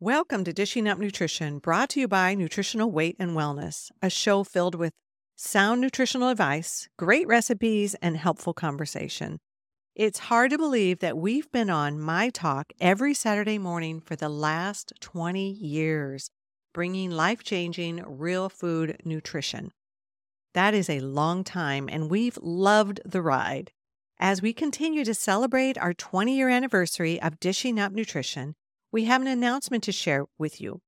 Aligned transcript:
Welcome 0.00 0.44
to 0.44 0.52
Dishing 0.52 0.86
Up 0.86 0.98
Nutrition, 0.98 1.58
brought 1.58 1.88
to 1.90 2.00
you 2.00 2.06
by 2.06 2.34
Nutritional 2.34 2.90
Weight 2.90 3.16
and 3.18 3.30
Wellness, 3.30 3.90
a 4.02 4.10
show 4.10 4.44
filled 4.44 4.74
with 4.74 4.92
sound 5.36 5.80
nutritional 5.80 6.28
advice, 6.28 6.86
great 6.98 7.26
recipes, 7.26 7.94
and 8.02 8.14
helpful 8.18 8.52
conversation. 8.52 9.38
It's 9.94 10.18
hard 10.18 10.50
to 10.50 10.58
believe 10.58 10.98
that 10.98 11.16
we've 11.16 11.50
been 11.50 11.70
on 11.70 11.98
My 11.98 12.28
Talk 12.28 12.74
every 12.78 13.14
Saturday 13.14 13.56
morning 13.56 14.02
for 14.02 14.16
the 14.16 14.28
last 14.28 14.92
20 15.00 15.50
years, 15.50 16.28
bringing 16.74 17.10
life 17.10 17.42
changing, 17.42 18.04
real 18.06 18.50
food 18.50 19.00
nutrition. 19.02 19.70
That 20.52 20.74
is 20.74 20.90
a 20.90 21.00
long 21.00 21.42
time, 21.42 21.88
and 21.90 22.10
we've 22.10 22.38
loved 22.42 23.00
the 23.06 23.22
ride. 23.22 23.72
As 24.18 24.42
we 24.42 24.52
continue 24.52 25.06
to 25.06 25.14
celebrate 25.14 25.78
our 25.78 25.94
20 25.94 26.36
year 26.36 26.50
anniversary 26.50 27.18
of 27.18 27.40
Dishing 27.40 27.80
Up 27.80 27.92
Nutrition, 27.92 28.56
we 28.96 29.04
have 29.04 29.20
an 29.20 29.28
announcement 29.28 29.84
to 29.84 29.92
share 29.92 30.24
with 30.38 30.58
you. 30.58 30.80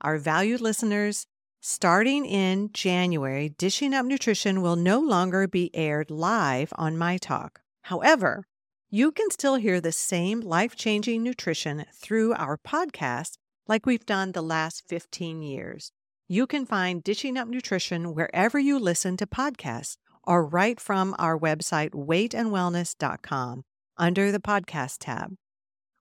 Our 0.00 0.16
valued 0.16 0.62
listeners, 0.62 1.26
starting 1.60 2.24
in 2.24 2.70
January, 2.72 3.50
Dishing 3.50 3.92
Up 3.92 4.06
Nutrition 4.06 4.62
will 4.62 4.76
no 4.76 4.98
longer 4.98 5.46
be 5.46 5.70
aired 5.74 6.10
live 6.10 6.72
on 6.76 6.96
My 6.96 7.18
Talk. 7.18 7.60
However, 7.82 8.46
you 8.88 9.12
can 9.12 9.30
still 9.30 9.56
hear 9.56 9.78
the 9.78 9.92
same 9.92 10.40
life 10.40 10.74
changing 10.74 11.22
nutrition 11.22 11.84
through 11.94 12.32
our 12.32 12.56
podcast 12.56 13.32
like 13.68 13.84
we've 13.84 14.06
done 14.06 14.32
the 14.32 14.40
last 14.40 14.88
15 14.88 15.42
years. 15.42 15.92
You 16.26 16.46
can 16.46 16.64
find 16.64 17.04
Dishing 17.04 17.36
Up 17.36 17.46
Nutrition 17.46 18.14
wherever 18.14 18.58
you 18.58 18.78
listen 18.78 19.18
to 19.18 19.26
podcasts 19.26 19.98
or 20.26 20.46
right 20.46 20.80
from 20.80 21.14
our 21.18 21.38
website, 21.38 21.90
weightandwellness.com, 21.90 23.64
under 23.98 24.32
the 24.32 24.40
podcast 24.40 24.96
tab. 25.00 25.34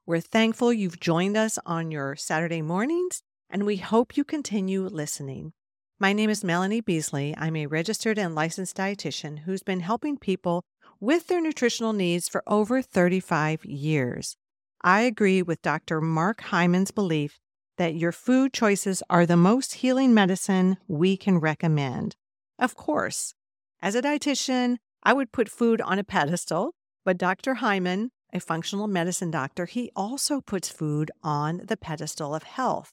We're 0.06 0.20
thankful 0.20 0.74
you've 0.74 1.00
joined 1.00 1.38
us 1.38 1.58
on 1.66 1.90
your 1.90 2.18
Saturday 2.18 2.62
mornings, 2.62 3.24
and 3.50 3.66
we 3.66 3.78
hope 3.78 4.18
you 4.18 4.26
continue 4.26 4.82
listening. 4.82 5.54
My 5.98 6.12
name 6.12 6.30
is 6.30 6.44
Melanie 6.44 6.82
Beasley. 6.82 7.34
I'm 7.38 7.56
a 7.56 7.68
registered 7.68 8.18
and 8.18 8.36
licensed 8.36 8.76
dietitian 8.76 9.40
who's 9.40 9.64
been 9.64 9.80
helping 9.80 10.18
people 10.18 10.66
with 11.00 11.28
their 11.28 11.40
nutritional 11.40 11.94
needs 11.94 12.28
for 12.28 12.44
over 12.45 12.82
35 12.82 13.64
years. 13.64 14.36
I 14.82 15.04
agree 15.04 15.42
with 15.42 15.62
Dr. 15.62 16.02
Mark 16.02 16.42
Hyman's 16.42 16.92
belief 16.92 17.40
that 17.78 17.95
your 17.95 18.12
food 18.12 18.52
choices 18.52 19.04
are 19.10 19.26
the 19.26 19.38
most 19.38 19.76
healing 19.76 20.14
medicine 20.14 20.76
we 20.86 21.16
can 21.16 21.38
recommend. 21.38 22.17
Of 22.60 22.76
course, 22.76 23.36
as 23.82 23.95
a 23.95 24.02
dietitian, 24.02 24.80
I 25.02 25.14
would 25.14 25.32
put 25.32 25.48
food 25.48 25.80
on 25.80 25.98
a 25.98 26.04
pedestal, 26.04 26.73
but 27.06 27.17
Dr. 27.17 27.54
Hyman, 27.56 28.12
a 28.34 28.39
functional 28.39 28.88
medicine 28.88 29.31
doctor, 29.31 29.66
he 29.66 29.92
also 29.95 30.42
puts 30.42 30.67
food 30.67 31.12
on 31.22 31.62
the 31.64 31.78
pedestal 31.78 32.34
of 32.34 32.44
health. 32.44 32.92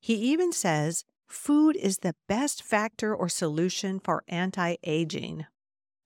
He 0.00 0.14
even 0.14 0.52
says 0.52 1.04
food 1.26 1.76
is 1.76 1.98
the 1.98 2.16
best 2.28 2.62
factor 2.62 3.14
or 3.14 3.28
solution 3.28 4.00
for 4.00 4.24
anti 4.28 4.76
aging. 4.82 5.46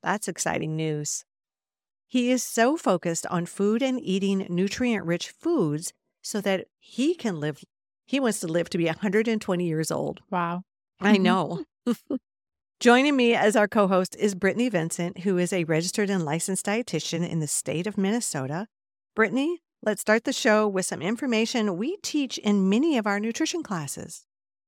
That's 0.02 0.28
exciting 0.28 0.76
news. 0.76 1.24
He 2.06 2.30
is 2.30 2.44
so 2.44 2.76
focused 2.76 3.26
on 3.26 3.46
food 3.46 3.82
and 3.82 3.98
eating 4.00 4.46
nutrient 4.50 5.06
rich 5.06 5.30
foods 5.30 5.92
so 6.22 6.40
that 6.42 6.66
he 6.78 7.14
can 7.14 7.40
live 7.40 7.64
he 8.06 8.20
wants 8.20 8.40
to 8.40 8.46
live 8.46 8.68
to 8.70 8.78
be 8.78 8.84
120 8.84 9.66
years 9.66 9.90
old. 9.90 10.20
Wow. 10.30 10.62
I 11.00 11.14
mm-hmm. 11.14 11.22
know. 11.22 11.64
Joining 12.84 13.16
me 13.16 13.34
as 13.34 13.56
our 13.56 13.66
co 13.66 13.88
host 13.88 14.14
is 14.16 14.34
Brittany 14.34 14.68
Vincent, 14.68 15.20
who 15.20 15.38
is 15.38 15.54
a 15.54 15.64
registered 15.64 16.10
and 16.10 16.22
licensed 16.22 16.66
dietitian 16.66 17.26
in 17.26 17.40
the 17.40 17.46
state 17.46 17.86
of 17.86 17.96
Minnesota. 17.96 18.66
Brittany, 19.16 19.62
let's 19.82 20.02
start 20.02 20.24
the 20.24 20.34
show 20.34 20.68
with 20.68 20.84
some 20.84 21.00
information 21.00 21.78
we 21.78 21.96
teach 22.02 22.36
in 22.36 22.68
many 22.68 22.98
of 22.98 23.06
our 23.06 23.18
nutrition 23.18 23.62
classes. 23.62 24.26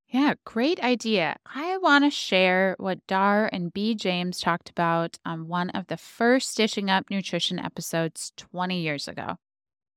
Yeah, 0.08 0.32
great 0.46 0.80
idea. 0.80 1.36
I 1.44 1.76
want 1.76 2.04
to 2.04 2.10
share 2.10 2.74
what 2.78 3.06
Dar 3.06 3.50
and 3.52 3.70
B. 3.70 3.94
James 3.94 4.40
talked 4.40 4.70
about 4.70 5.18
on 5.26 5.46
one 5.46 5.68
of 5.68 5.88
the 5.88 5.98
first 5.98 6.56
Dishing 6.56 6.88
Up 6.88 7.10
Nutrition 7.10 7.58
episodes 7.58 8.32
20 8.38 8.80
years 8.80 9.08
ago. 9.08 9.36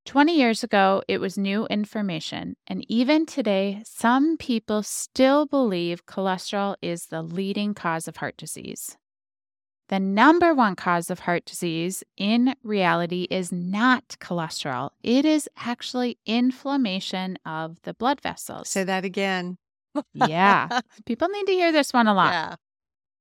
20 0.06 0.36
years 0.36 0.64
ago, 0.64 1.04
it 1.08 1.20
was 1.20 1.38
new 1.38 1.66
information, 1.68 2.56
and 2.68 2.84
even 2.90 3.26
today, 3.26 3.82
some 3.86 4.38
people 4.38 4.82
still 4.82 5.46
believe 5.46 6.06
cholesterol 6.06 6.76
is 6.82 7.08
the 7.08 7.22
leading 7.22 7.74
cause 7.74 8.08
of 8.08 8.18
heart 8.18 8.36
disease. 8.38 8.98
The 9.90 10.00
number 10.00 10.54
one 10.54 10.76
cause 10.76 11.10
of 11.10 11.20
heart 11.20 11.46
disease 11.46 12.04
in 12.16 12.56
reality 12.64 13.28
is 13.30 13.52
not 13.52 14.16
cholesterol, 14.20 14.92
it 15.04 15.26
is 15.26 15.50
actually 15.58 16.18
inflammation 16.26 17.38
of 17.46 17.82
the 17.84 17.94
blood 17.94 18.22
vessels. 18.22 18.70
Say 18.70 18.84
that 18.84 19.06
again. 19.06 19.58
yeah, 20.14 20.82
people 21.06 21.28
need 21.28 21.46
to 21.48 21.54
hear 21.54 21.72
this 21.72 21.94
one 21.94 22.08
a 22.08 22.14
lot. 22.14 22.32
Yeah. 22.34 22.56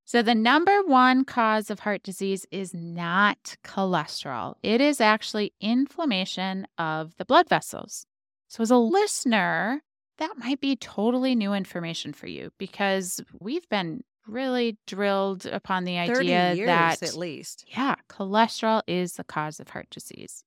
So, 0.09 0.23
the 0.23 0.35
number 0.35 0.81
one 0.85 1.27
cause 1.27 1.69
of 1.69 1.81
heart 1.81 2.03
disease 2.03 2.47
is 2.51 2.73
not 2.73 3.57
cholesterol. 3.63 4.55
It 4.63 4.81
is 4.81 5.03
actually 5.03 5.53
inflammation 5.61 6.67
of 6.79 7.15
the 7.19 7.27
blood 7.27 7.47
vessels. 7.47 8.07
So, 8.49 8.63
as 8.63 8.71
a 8.71 8.79
listener, 8.79 9.83
that 10.17 10.39
might 10.39 10.63
be 10.63 10.77
totally 10.77 11.35
new 11.35 11.53
information 11.53 12.15
for 12.15 12.27
you 12.27 12.53
because 12.57 13.21
we've 13.39 13.69
been 13.69 14.03
really 14.27 14.79
drilled 14.87 15.45
upon 15.45 15.85
the 15.85 15.99
idea 15.99 16.55
years 16.55 16.67
that, 16.69 17.03
at 17.03 17.15
least. 17.15 17.67
yeah, 17.69 17.97
cholesterol 18.09 18.81
is 18.87 19.13
the 19.13 19.25
cause 19.25 19.61
of 19.61 19.69
heart 19.69 19.91
disease. 19.91 20.43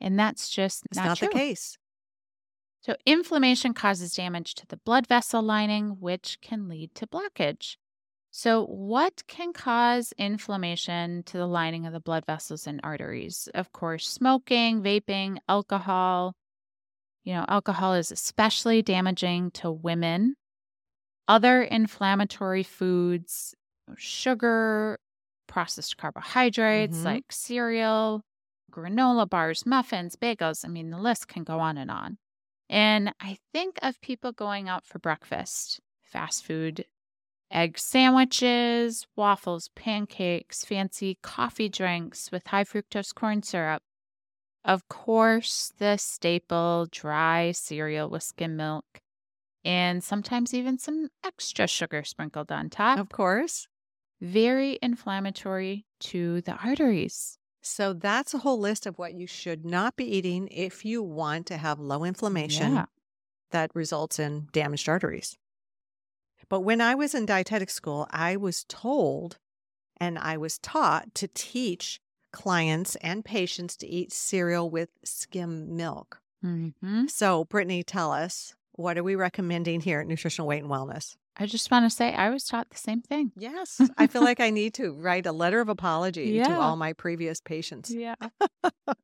And 0.00 0.18
that's 0.18 0.48
just 0.48 0.82
not, 0.92 1.06
not, 1.06 1.20
the 1.20 1.28
case. 1.28 1.78
So, 2.80 2.96
inflammation 3.06 3.74
causes 3.74 4.12
damage 4.12 4.56
to 4.56 4.66
the 4.66 4.78
blood 4.78 5.06
vessel 5.06 5.40
lining, 5.40 5.98
which 6.00 6.38
can 6.42 6.68
lead 6.68 6.96
to 6.96 7.06
blockage. 7.06 7.76
So, 8.36 8.66
what 8.66 9.22
can 9.28 9.52
cause 9.52 10.12
inflammation 10.18 11.22
to 11.24 11.36
the 11.38 11.46
lining 11.46 11.86
of 11.86 11.92
the 11.92 12.00
blood 12.00 12.26
vessels 12.26 12.66
and 12.66 12.80
arteries? 12.82 13.48
Of 13.54 13.70
course, 13.72 14.08
smoking, 14.08 14.82
vaping, 14.82 15.38
alcohol. 15.48 16.34
You 17.24 17.34
know, 17.34 17.46
alcohol 17.48 17.94
is 17.94 18.12
especially 18.12 18.82
damaging 18.82 19.52
to 19.52 19.72
women. 19.72 20.36
Other 21.28 21.62
inflammatory 21.62 22.62
foods, 22.64 23.54
sugar, 23.96 24.98
processed 25.48 25.96
carbohydrates 25.98 27.04
Mhm. 27.04 27.04
like 27.04 27.24
cereal, 27.32 28.22
granola 28.72 29.28
bars, 29.28 29.66
muffins, 29.66 30.16
bagels. 30.16 30.64
I 30.64 30.68
mean, 30.68 30.90
the 30.90 30.98
list 31.00 31.28
can 31.28 31.44
go 31.44 31.60
on 31.60 31.78
and 31.78 31.90
on. 31.90 32.18
And 32.70 33.14
I 33.20 33.38
think 33.52 33.78
of 33.82 34.00
people 34.00 34.32
going 34.32 34.68
out 34.68 34.86
for 34.86 34.98
breakfast, 34.98 35.80
fast 36.02 36.44
food 36.44 36.86
egg 37.50 37.78
sandwiches, 37.78 39.06
waffles, 39.16 39.68
pancakes, 39.74 40.64
fancy 40.64 41.18
coffee 41.22 41.68
drinks 41.68 42.30
with 42.32 42.46
high 42.48 42.64
fructose 42.64 43.14
corn 43.14 43.42
syrup. 43.42 43.82
Of 44.64 44.88
course, 44.88 45.72
the 45.78 45.96
staple 45.98 46.86
dry 46.90 47.52
cereal 47.52 48.08
with 48.10 48.22
skim 48.22 48.56
milk, 48.56 48.84
and 49.64 50.02
sometimes 50.04 50.54
even 50.54 50.78
some 50.78 51.08
extra 51.24 51.66
sugar 51.66 52.04
sprinkled 52.04 52.52
on 52.52 52.70
top. 52.70 52.98
Of 52.98 53.10
course. 53.10 53.68
Very 54.20 54.78
inflammatory 54.82 55.86
to 56.00 56.40
the 56.42 56.52
arteries. 56.54 57.38
So 57.62 57.92
that's 57.94 58.34
a 58.34 58.38
whole 58.38 58.58
list 58.58 58.86
of 58.86 58.98
what 58.98 59.14
you 59.14 59.26
should 59.26 59.64
not 59.64 59.96
be 59.96 60.04
eating 60.04 60.48
if 60.48 60.84
you 60.84 61.02
want 61.02 61.46
to 61.48 61.56
have 61.56 61.78
low 61.80 62.04
inflammation 62.04 62.74
Yeah. 62.74 62.86
that 63.50 63.74
results 63.74 64.18
in 64.18 64.48
damaged 64.52 64.88
arteries. 64.88 65.36
But 66.48 66.60
when 66.60 66.80
I 66.80 66.94
was 66.94 67.14
in 67.14 67.26
dietetic 67.26 67.70
school, 67.70 68.06
I 68.10 68.36
was 68.36 68.64
told 68.68 69.38
and 69.98 70.18
I 70.18 70.36
was 70.36 70.58
taught 70.58 71.14
to 71.16 71.28
teach 71.28 72.00
clients 72.32 72.96
and 72.96 73.24
patients 73.24 73.76
to 73.76 73.86
eat 73.86 74.12
cereal 74.12 74.68
with 74.68 74.90
skim 75.04 75.76
milk. 75.76 76.20
hmm 76.42 77.06
So, 77.06 77.44
Brittany, 77.44 77.82
tell 77.82 78.10
us 78.10 78.54
what 78.72 78.98
are 78.98 79.04
we 79.04 79.14
recommending 79.14 79.80
here 79.80 80.00
at 80.00 80.06
Nutritional 80.06 80.48
Weight 80.48 80.62
and 80.62 80.70
Wellness? 80.70 81.16
I 81.36 81.46
just 81.46 81.70
want 81.70 81.84
to 81.84 81.90
say 81.90 82.12
I 82.12 82.30
was 82.30 82.44
taught 82.44 82.70
the 82.70 82.76
same 82.76 83.02
thing. 83.02 83.32
Yes, 83.36 83.80
I 83.96 84.06
feel 84.06 84.22
like 84.22 84.40
I 84.40 84.50
need 84.50 84.74
to 84.74 84.92
write 84.92 85.26
a 85.26 85.32
letter 85.32 85.60
of 85.60 85.68
apology 85.76 86.40
to 86.40 86.60
all 86.60 86.76
my 86.76 86.92
previous 86.92 87.40
patients. 87.40 87.90
Yeah. 87.90 88.14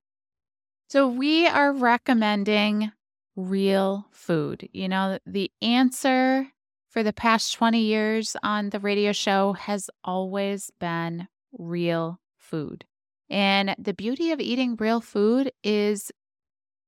so 0.88 1.08
we 1.08 1.46
are 1.46 1.72
recommending 1.72 2.92
real 3.36 4.06
food. 4.12 4.68
You 4.72 4.88
know, 4.88 5.18
the 5.26 5.50
answer 5.62 6.48
for 6.90 7.02
the 7.02 7.12
past 7.12 7.54
20 7.54 7.80
years 7.80 8.36
on 8.42 8.70
the 8.70 8.80
radio 8.80 9.12
show 9.12 9.52
has 9.54 9.88
always 10.04 10.70
been 10.80 11.28
real 11.56 12.20
food. 12.36 12.84
And 13.28 13.74
the 13.78 13.94
beauty 13.94 14.32
of 14.32 14.40
eating 14.40 14.76
real 14.76 15.00
food 15.00 15.52
is 15.62 16.10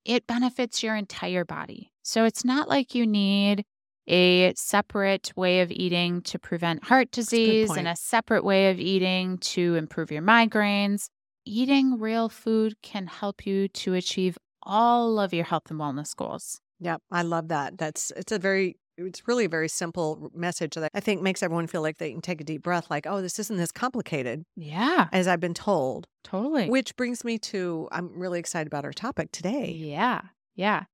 it 0.05 0.27
benefits 0.27 0.83
your 0.83 0.97
entire 0.97 1.45
body. 1.45 1.93
So 2.03 2.25
it's 2.25 2.45
not 2.45 2.69
like 2.69 2.97
you 2.97 3.07
need 3.07 3.65
a 4.09 4.53
separate 4.57 5.33
way 5.37 5.61
of 5.61 5.71
eating 5.71 6.23
to 6.23 6.39
prevent 6.39 6.85
heart 6.85 7.09
a 7.09 7.21
disease 7.21 7.71
and 7.71 7.87
a 7.87 7.95
separate 7.95 8.45
way 8.45 8.71
of 8.71 8.81
eating 8.81 9.39
to 9.39 9.77
improve 9.77 10.11
your 10.11 10.23
migraines. 10.23 11.07
Eating 11.45 12.01
real 12.01 12.29
food 12.29 12.75
can 12.83 13.07
help 13.07 13.47
you 13.47 13.69
to 13.69 13.95
achieve 13.95 14.37
all 14.65 15.21
of 15.21 15.33
your 15.33 15.45
health 15.45 15.71
and 15.71 15.79
wellness 15.79 16.17
goals. 16.17 16.61
Yep, 16.81 17.01
I 17.13 17.23
love 17.23 17.49
that. 17.49 17.79
That's 17.79 18.11
it's 18.17 18.33
a 18.33 18.41
very 18.41 18.77
it's 18.97 19.27
really 19.27 19.45
a 19.45 19.49
very 19.49 19.69
simple 19.69 20.31
message 20.35 20.75
that 20.75 20.91
I 20.95 21.01
think 21.01 21.23
makes 21.23 21.43
everyone 21.43 21.67
feel 21.67 21.83
like 21.83 21.99
they 21.99 22.11
can 22.13 22.21
take 22.21 22.41
a 22.41 22.45
deep 22.45 22.63
breath 22.63 22.91
like, 22.91 23.07
"Oh, 23.07 23.21
this 23.23 23.39
isn't 23.39 23.59
as 23.59 23.73
complicated 23.73 24.45
Yeah, 24.57 25.09
as 25.13 25.27
I've 25.29 25.41
been 25.41 25.55
told." 25.55 26.07
totally. 26.25 26.69
Which 26.69 26.95
brings 26.97 27.25
me 27.25 27.39
to 27.39 27.89
I'm 27.93 28.19
really 28.19 28.39
excited 28.39 28.67
about 28.67 28.85
our 28.85 28.93
topic 28.93 29.33
today. 29.33 29.71
Yeah, 29.73 30.23
yeah. 30.55 30.85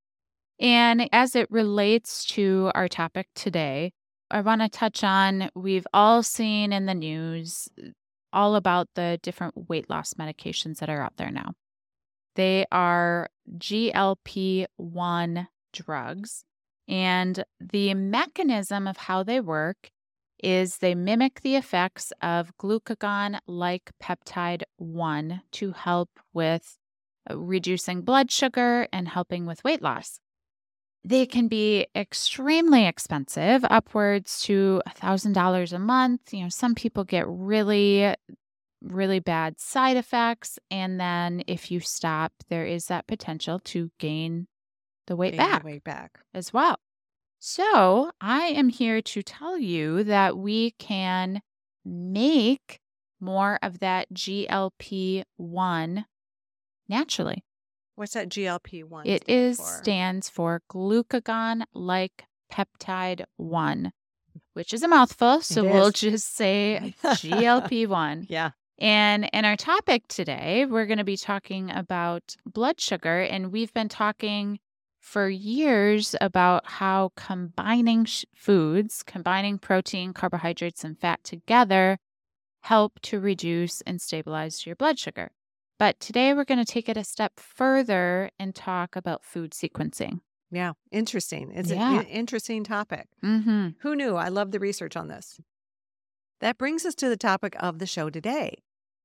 And 0.61 1.09
as 1.12 1.37
it 1.37 1.49
relates 1.50 2.25
to 2.27 2.73
our 2.75 2.89
topic 2.89 3.29
today, 3.35 3.93
I 4.31 4.41
want 4.41 4.61
to 4.61 4.69
touch 4.69 5.05
on 5.05 5.51
we've 5.55 5.87
all 5.94 6.23
seen 6.23 6.73
in 6.73 6.87
the 6.87 6.94
news 6.94 7.69
uh, 7.83 7.91
all 8.33 8.56
about 8.56 8.89
the 8.94 9.19
different 9.23 9.69
weight 9.69 9.89
loss 9.89 10.15
medications 10.15 10.79
that 10.79 10.91
are 10.91 11.03
out 11.03 11.17
there 11.17 11.31
now. 11.31 11.53
They 12.35 12.67
are 12.71 13.31
GLP 13.56 14.67
1 14.77 15.49
drugs. 15.73 16.44
And 16.88 17.44
the 17.61 17.93
mechanism 17.94 18.87
of 18.87 18.96
how 18.96 19.23
they 19.23 19.40
work 19.40 19.90
is 20.43 20.79
they 20.79 20.94
mimic 20.94 21.40
the 21.43 21.56
effects 21.56 22.12
of 22.23 22.56
glucagon 22.58 23.38
like 23.46 23.90
peptide 24.02 24.62
1 24.76 25.43
to 25.52 25.73
help 25.73 26.08
with 26.32 26.79
uh, 27.31 27.37
reducing 27.37 28.02
blood 28.02 28.31
sugar 28.31 28.88
and 28.93 29.08
helping 29.08 29.46
with 29.46 29.64
weight 29.64 29.82
loss. 29.82 30.20
They 31.05 31.26
can 31.26 31.49
be 31.49 31.87
extremely 31.94 32.87
expensive, 32.87 33.64
upwards 33.69 34.43
to 34.43 34.82
$1,000 34.88 35.73
a 35.73 35.79
month. 35.79 36.32
You 36.32 36.44
know, 36.44 36.49
some 36.49 36.75
people 36.75 37.05
get 37.05 37.25
really, 37.29 38.14
really 38.82 39.20
bad 39.20 39.61
side 39.61 39.96
effects. 39.96 40.58
And 40.70 41.00
then 41.00 41.43
if 41.46 41.70
you 41.70 41.81
stop, 41.81 42.32
there 42.49 42.67
is 42.67 42.87
that 42.87 43.06
potential 43.06 43.61
to 43.67 43.91
gain 43.99 44.49
the 45.08 45.16
weight 45.16 45.32
Gain 45.32 45.38
the 45.40 45.44
back 45.46 45.64
Weight 45.64 45.82
back. 45.84 46.20
as 46.32 46.52
well. 46.52 46.78
So, 47.40 48.10
I 48.20 48.46
am 48.46 48.69
here 48.69 49.00
to 49.02 49.22
tell 49.22 49.58
you 49.58 50.02
that 50.05 50.37
we 50.38 50.72
can 50.78 51.40
make 51.84 52.78
more 53.20 53.58
of 53.62 53.81
that 53.81 54.12
GLP 54.12 55.25
1 55.37 56.05
naturally. 56.88 57.44
What's 57.96 58.12
that 58.14 58.28
GLP 58.28 58.84
one? 58.84 59.06
It 59.06 59.25
is 59.28 59.58
stands 59.58 60.28
for 60.28 60.62
glucagon 60.70 61.62
like 61.75 62.25
peptide 62.52 63.25
1, 63.37 63.93
which 64.55 64.72
is 64.72 64.82
a 64.84 64.88
mouthful. 64.88 65.40
So, 65.40 65.64
It 65.64 65.72
we'll 65.72 65.87
is. 65.88 65.94
just 65.94 66.34
say 66.37 66.94
GLP 67.05 67.87
1. 67.88 68.26
Yeah. 68.28 68.50
And 68.81 69.28
in 69.32 69.44
our 69.44 69.56
topic 69.56 70.06
today, 70.08 70.64
we're 70.64 70.87
going 70.87 70.99
to 70.99 71.05
be 71.05 71.16
talking 71.16 71.70
about 71.70 72.37
blood 72.46 72.81
sugar. 72.81 73.20
And 73.20 73.50
we've 73.50 73.75
been 73.75 73.88
talking 73.88 74.60
for 75.08 75.28
years 75.31 76.14
about 76.20 76.66
how 76.66 77.10
combining 77.16 78.05
sh- 78.05 78.26
foods, 78.34 79.02
combining 79.02 79.58
protein, 79.58 80.12
carbohydrates, 80.12 80.84
and 80.84 80.99
fat 81.00 81.25
together 81.25 81.96
help 82.62 83.00
to 83.00 83.19
reduce 83.19 83.81
and 83.82 84.02
stabilize 84.02 84.66
your 84.66 84.76
blood 84.76 84.99
sugar. 84.99 85.31
But 85.78 85.99
today 85.99 86.34
we're 86.34 86.44
going 86.44 86.62
to 86.64 86.70
take 86.70 86.90
it 86.90 86.96
a 86.99 87.05
step 87.05 87.40
further 87.40 88.31
and 88.38 88.55
talk 88.55 88.96
about 88.96 89.25
food 89.25 89.52
sequencing. 89.52 90.20
Yeah. 90.50 90.72
Interesting. 90.93 91.52
It's 91.55 91.70
Yeah. 91.70 92.00
an 92.00 92.06
interesting 92.06 92.62
topic. 92.64 93.06
Mm-hmm. 93.25 93.69
Who 93.81 93.96
knew? 93.96 94.16
I 94.16 94.28
love 94.28 94.50
the 94.50 94.60
research 94.60 94.94
on 94.96 95.08
this. 95.08 95.40
That 96.40 96.58
brings 96.58 96.84
us 96.84 96.94
to 96.96 97.08
the 97.08 97.16
topic 97.16 97.56
of 97.58 97.78
the 97.78 97.87
show 97.87 98.10
today. 98.10 98.58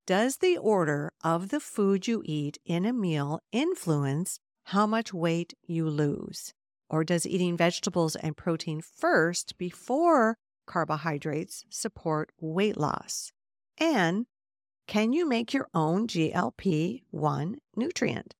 Does 0.05 0.37
the 0.37 0.57
order 0.57 1.13
of 1.23 1.47
the 1.49 1.61
food 1.61 2.07
you 2.07 2.21
eat 2.25 2.57
in 2.65 2.85
a 2.85 2.91
meal 2.91 3.39
influence 3.53 4.39
how 4.65 4.87
much 4.87 5.13
weight 5.13 5.53
you 5.65 5.89
lose? 5.89 6.53
Or 6.89 7.03
does 7.03 7.25
eating 7.25 7.57
vegetables 7.57 8.15
and 8.15 8.37
protein 8.37 8.81
first 8.81 9.57
before 9.57 10.37
carbohydrates 10.65 11.65
support 11.69 12.31
weight 12.39 12.77
loss? 12.77 13.31
And 13.77 14.25
can 14.87 15.13
you 15.13 15.27
make 15.27 15.53
your 15.53 15.67
own 15.73 16.07
GLP 16.07 17.03
1 17.11 17.55
nutrient? 17.75 18.35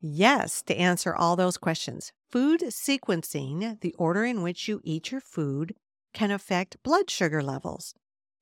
Yes, 0.00 0.62
to 0.62 0.76
answer 0.76 1.14
all 1.14 1.34
those 1.34 1.58
questions. 1.58 2.12
Food 2.30 2.60
sequencing, 2.60 3.80
the 3.80 3.94
order 3.98 4.24
in 4.24 4.42
which 4.42 4.68
you 4.68 4.80
eat 4.84 5.10
your 5.10 5.20
food, 5.20 5.74
can 6.12 6.30
affect 6.30 6.82
blood 6.82 7.10
sugar 7.10 7.42
levels. 7.42 7.94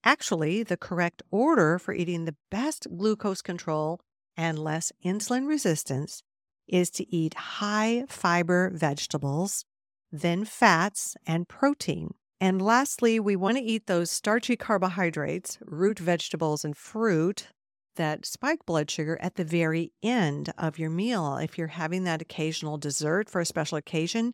Actually, 0.04 0.62
the 0.62 0.76
correct 0.76 1.22
order 1.30 1.78
for 1.78 1.94
eating 1.94 2.24
the 2.24 2.36
best 2.50 2.86
glucose 2.96 3.42
control 3.42 4.00
and 4.36 4.58
less 4.58 4.92
insulin 5.04 5.48
resistance 5.48 6.22
is 6.68 6.90
to 6.90 7.14
eat 7.14 7.34
high 7.34 8.04
fiber 8.08 8.70
vegetables, 8.74 9.64
then 10.10 10.44
fats 10.44 11.16
and 11.26 11.48
protein. 11.48 12.14
And 12.40 12.60
lastly, 12.60 13.18
we 13.18 13.34
want 13.34 13.56
to 13.56 13.62
eat 13.62 13.86
those 13.86 14.10
starchy 14.10 14.56
carbohydrates, 14.56 15.58
root 15.64 15.98
vegetables, 15.98 16.64
and 16.64 16.76
fruit 16.76 17.48
that 17.96 18.26
spike 18.26 18.66
blood 18.66 18.90
sugar 18.90 19.18
at 19.20 19.36
the 19.36 19.44
very 19.44 19.92
end 20.02 20.52
of 20.58 20.78
your 20.78 20.90
meal. 20.90 21.38
If 21.38 21.56
you're 21.56 21.68
having 21.68 22.04
that 22.04 22.20
occasional 22.20 22.76
dessert 22.76 23.30
for 23.30 23.40
a 23.40 23.46
special 23.46 23.78
occasion, 23.78 24.32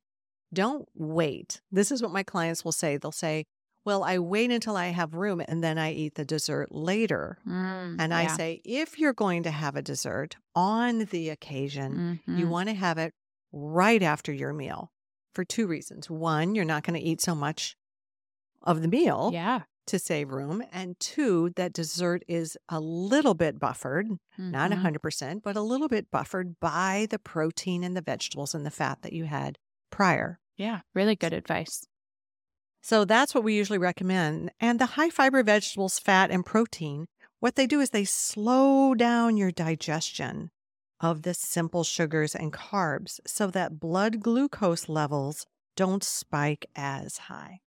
don't 0.52 0.88
wait. 0.94 1.61
This 1.70 1.93
is 1.93 2.02
what 2.02 2.11
my 2.11 2.23
clients 2.23 2.64
will 2.64 2.73
say. 2.73 2.96
They'll 2.96 3.12
say, 3.12 3.44
Well, 3.84 4.05
I 4.05 4.19
wait 4.19 4.50
until 4.50 4.76
I 4.76 4.87
have 4.88 5.14
room 5.14 5.43
and 5.46 5.62
then 5.62 5.76
I 5.79 5.93
eat 5.93 6.14
the 6.14 6.25
dessert 6.25 6.70
later. 6.73 7.38
Mm, 7.46 7.96
And 7.99 8.14
I 8.14 8.23
yeah. 8.23 8.37
say, 8.37 8.61
if 8.64 8.99
you're 8.99 9.12
going 9.12 9.43
to 9.43 9.50
have 9.50 9.75
a 9.76 9.82
dessert 9.82 10.37
on 10.55 11.06
the 11.06 11.31
occasion, 11.31 12.20
you 12.26 12.46
Mhm. 12.46 12.49
want 12.49 12.69
to 12.69 12.75
have 12.75 12.99
it 12.99 13.12
right 13.52 14.02
after 14.02 14.32
your 14.32 14.52
meal 14.52 14.93
for 15.34 15.44
two 15.44 15.67
reasons. 15.67 16.08
One, 16.08 16.55
you're 16.55 16.64
not 16.64 16.84
going 16.84 16.99
to 17.00 17.05
eat 17.06 17.20
so 17.20 17.34
much 17.34 17.76
of 18.62 18.82
the 18.82 18.88
meal 18.88 19.31
yeah. 19.32 19.62
to 19.88 19.99
save 19.99 20.31
room. 20.31 20.62
And 20.70 20.99
two, 21.00 21.50
that 21.56 21.73
dessert 21.73 22.23
is 22.28 22.56
a 22.69 22.78
little 22.78 23.35
bit 23.35 23.58
buffered, 23.58 24.06
not 24.38 24.70
Mhm. 24.70 24.75
100%, 24.75 25.43
but 25.43 25.56
a 25.56 25.61
little 25.61 25.88
bit 25.88 26.08
buffered 26.11 26.61
by 26.61 27.08
the 27.11 27.19
protein 27.19 27.82
and 27.82 27.96
the 27.96 28.00
vegetables 28.02 28.55
and 28.55 28.64
the 28.64 28.70
fat 28.70 29.02
that 29.02 29.12
you 29.12 29.25
had 29.25 29.58
prior. 29.90 30.38
Yeah. 30.56 30.82
Really 30.94 31.17
good 31.17 31.32
advice. 31.32 31.85
So 32.82 33.05
that's 33.05 33.34
what 33.34 33.44
we 33.44 33.55
usually 33.55 33.79
recommend. 33.79 34.50
And 34.61 34.79
the 34.79 34.87
high 34.87 35.11
fiber 35.11 35.43
vegetables, 35.43 35.99
fat, 35.99 36.31
and 36.31 36.44
protein, 36.44 37.06
what 37.40 37.55
they 37.55 37.67
do 37.67 37.81
is 37.81 37.90
they 37.90 38.05
slow 38.05 38.94
down 38.94 39.37
your 39.37 39.50
digestion 39.52 40.50
of 41.00 41.23
the 41.23 41.34
simple 41.34 41.84
sugars 41.84 42.34
and 42.34 42.52
carbs 42.52 43.20
so 43.26 43.46
that 43.49 43.81
blood 43.81 44.20
glucose 44.20 44.88
levels 44.88 45.46
don't 45.76 46.05
spike 46.05 46.67
as 46.76 47.19
high. 47.19 47.61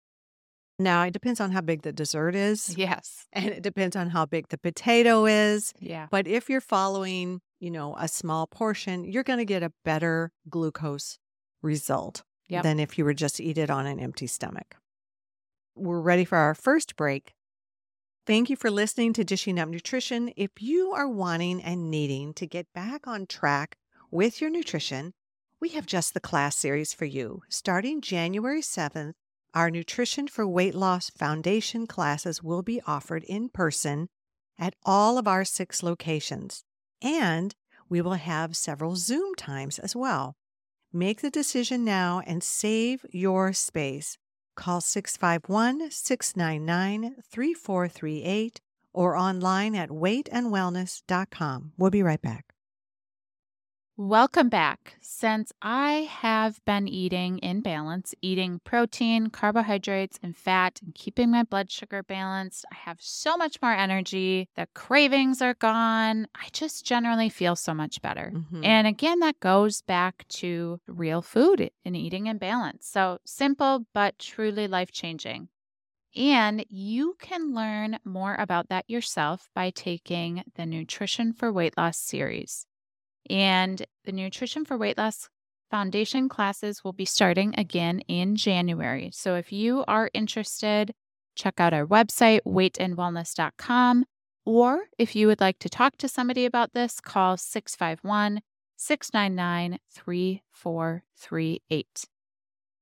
Now, 0.78 1.02
it 1.04 1.12
depends 1.12 1.40
on 1.40 1.52
how 1.52 1.60
big 1.60 1.82
the 1.82 1.92
dessert 1.92 2.34
is, 2.34 2.76
Yes. 2.76 3.26
and 3.32 3.46
it 3.46 3.62
depends 3.62 3.94
on 3.94 4.10
how 4.10 4.26
big 4.26 4.48
the 4.48 4.58
potato 4.58 5.26
is. 5.26 5.72
Yeah. 5.78 6.08
But 6.10 6.26
if 6.26 6.48
you're 6.50 6.60
following, 6.60 7.40
you 7.60 7.70
know, 7.70 7.94
a 7.98 8.08
small 8.08 8.46
portion, 8.46 9.04
you're 9.04 9.22
going 9.22 9.38
to 9.38 9.44
get 9.44 9.62
a 9.62 9.72
better 9.84 10.32
glucose 10.48 11.18
result 11.62 12.22
Yep. 12.48 12.62
than 12.64 12.80
if 12.80 12.98
you 12.98 13.04
were 13.04 13.14
just 13.14 13.36
to 13.36 13.44
eat 13.44 13.58
it 13.58 13.70
on 13.70 13.86
an 13.86 14.00
empty 14.00 14.26
stomach. 14.26 14.76
We're 15.74 16.00
ready 16.00 16.26
for 16.26 16.36
our 16.36 16.54
first 16.54 16.96
break. 16.96 17.32
Thank 18.26 18.50
you 18.50 18.56
for 18.56 18.70
listening 18.70 19.14
to 19.14 19.24
Dishing 19.24 19.58
Up 19.58 19.70
Nutrition. 19.70 20.30
If 20.36 20.50
you 20.60 20.92
are 20.92 21.08
wanting 21.08 21.62
and 21.62 21.90
needing 21.90 22.34
to 22.34 22.46
get 22.46 22.70
back 22.74 23.06
on 23.06 23.24
track 23.24 23.78
with 24.10 24.38
your 24.38 24.50
nutrition, 24.50 25.14
we 25.60 25.70
have 25.70 25.86
just 25.86 26.12
the 26.12 26.20
class 26.20 26.56
series 26.56 26.92
for 26.92 27.06
you. 27.06 27.40
Starting 27.48 28.02
January 28.02 28.60
7th, 28.60 29.14
our 29.54 29.70
Nutrition 29.70 30.28
for 30.28 30.46
Weight 30.46 30.74
Loss 30.74 31.10
Foundation 31.16 31.86
classes 31.86 32.42
will 32.42 32.62
be 32.62 32.82
offered 32.86 33.24
in 33.24 33.48
person 33.48 34.08
at 34.58 34.74
all 34.84 35.16
of 35.16 35.26
our 35.26 35.44
six 35.44 35.82
locations. 35.82 36.64
And 37.00 37.54
we 37.88 38.02
will 38.02 38.12
have 38.12 38.58
several 38.58 38.96
Zoom 38.96 39.34
times 39.36 39.78
as 39.78 39.96
well. 39.96 40.36
Make 40.92 41.22
the 41.22 41.30
decision 41.30 41.82
now 41.82 42.20
and 42.26 42.42
save 42.42 43.06
your 43.10 43.54
space. 43.54 44.18
Call 44.56 44.80
651 44.80 45.90
699 45.90 47.16
3438 47.30 48.60
or 48.92 49.16
online 49.16 49.74
at 49.74 49.88
weightandwellness.com. 49.88 51.72
We'll 51.78 51.90
be 51.90 52.02
right 52.02 52.20
back. 52.20 52.54
Welcome 53.96 54.48
back. 54.48 54.96
Since 55.02 55.52
I 55.60 56.08
have 56.10 56.64
been 56.64 56.88
eating 56.88 57.38
in 57.38 57.60
balance, 57.60 58.14
eating 58.22 58.60
protein, 58.64 59.28
carbohydrates, 59.28 60.18
and 60.22 60.34
fat, 60.36 60.80
and 60.82 60.94
keeping 60.94 61.30
my 61.30 61.42
blood 61.42 61.70
sugar 61.70 62.02
balanced, 62.02 62.64
I 62.72 62.76
have 62.76 62.96
so 63.00 63.36
much 63.36 63.60
more 63.60 63.72
energy. 63.72 64.48
The 64.56 64.66
cravings 64.74 65.42
are 65.42 65.54
gone. 65.54 66.26
I 66.34 66.48
just 66.52 66.86
generally 66.86 67.28
feel 67.28 67.54
so 67.54 67.74
much 67.74 68.00
better. 68.00 68.32
Mhm. 68.34 68.64
And 68.64 68.86
again, 68.86 69.20
that 69.20 69.40
goes 69.40 69.82
back 69.82 70.26
to 70.40 70.80
real 70.86 71.20
food 71.20 71.70
and 71.84 71.94
eating 71.94 72.26
in 72.26 72.38
balance. 72.38 72.86
So 72.86 73.18
simple, 73.26 73.86
but 73.92 74.18
truly 74.18 74.68
life 74.68 74.90
changing. 74.90 75.48
And 76.16 76.64
you 76.68 77.16
can 77.20 77.54
learn 77.54 77.98
more 78.04 78.36
about 78.38 78.68
that 78.70 78.88
yourself 78.88 79.50
by 79.54 79.70
taking 79.70 80.44
the 80.54 80.66
Nutrition 80.66 81.32
for 81.32 81.52
Weight 81.52 81.76
Loss 81.76 81.98
series. 81.98 82.66
And 83.30 83.86
the 84.04 84.12
Nutrition 84.12 84.64
for 84.64 84.76
Weight 84.76 84.98
Loss 84.98 85.28
foundation 85.70 86.28
classes 86.28 86.84
will 86.84 86.92
be 86.92 87.04
starting 87.04 87.54
again 87.58 88.00
in 88.00 88.36
January. 88.36 89.10
So 89.12 89.36
if 89.36 89.52
you 89.52 89.84
are 89.88 90.10
interested, 90.12 90.92
check 91.34 91.58
out 91.58 91.72
our 91.72 91.86
website, 91.86 92.40
weightandwellness.com. 92.46 94.04
Or 94.44 94.80
if 94.98 95.16
you 95.16 95.28
would 95.28 95.40
like 95.40 95.58
to 95.60 95.68
talk 95.68 95.96
to 95.98 96.08
somebody 96.08 96.44
about 96.44 96.74
this, 96.74 97.00
call 97.00 97.36
651 97.36 98.40
699 98.76 99.78
3438. 99.90 102.04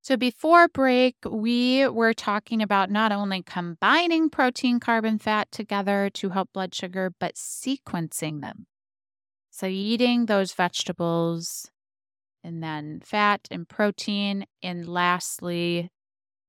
So 0.02 0.16
before 0.16 0.66
break, 0.68 1.16
we 1.24 1.86
were 1.86 2.14
talking 2.14 2.62
about 2.62 2.90
not 2.90 3.12
only 3.12 3.42
combining 3.42 4.30
protein, 4.30 4.80
carb, 4.80 5.06
and 5.06 5.20
fat 5.20 5.52
together 5.52 6.08
to 6.14 6.30
help 6.30 6.54
blood 6.54 6.74
sugar, 6.74 7.12
but 7.20 7.34
sequencing 7.34 8.40
them. 8.40 8.66
So 9.60 9.66
eating 9.66 10.24
those 10.24 10.54
vegetables 10.54 11.70
and 12.42 12.62
then 12.62 13.02
fat 13.04 13.46
and 13.50 13.68
protein. 13.68 14.46
And 14.62 14.88
lastly, 14.88 15.90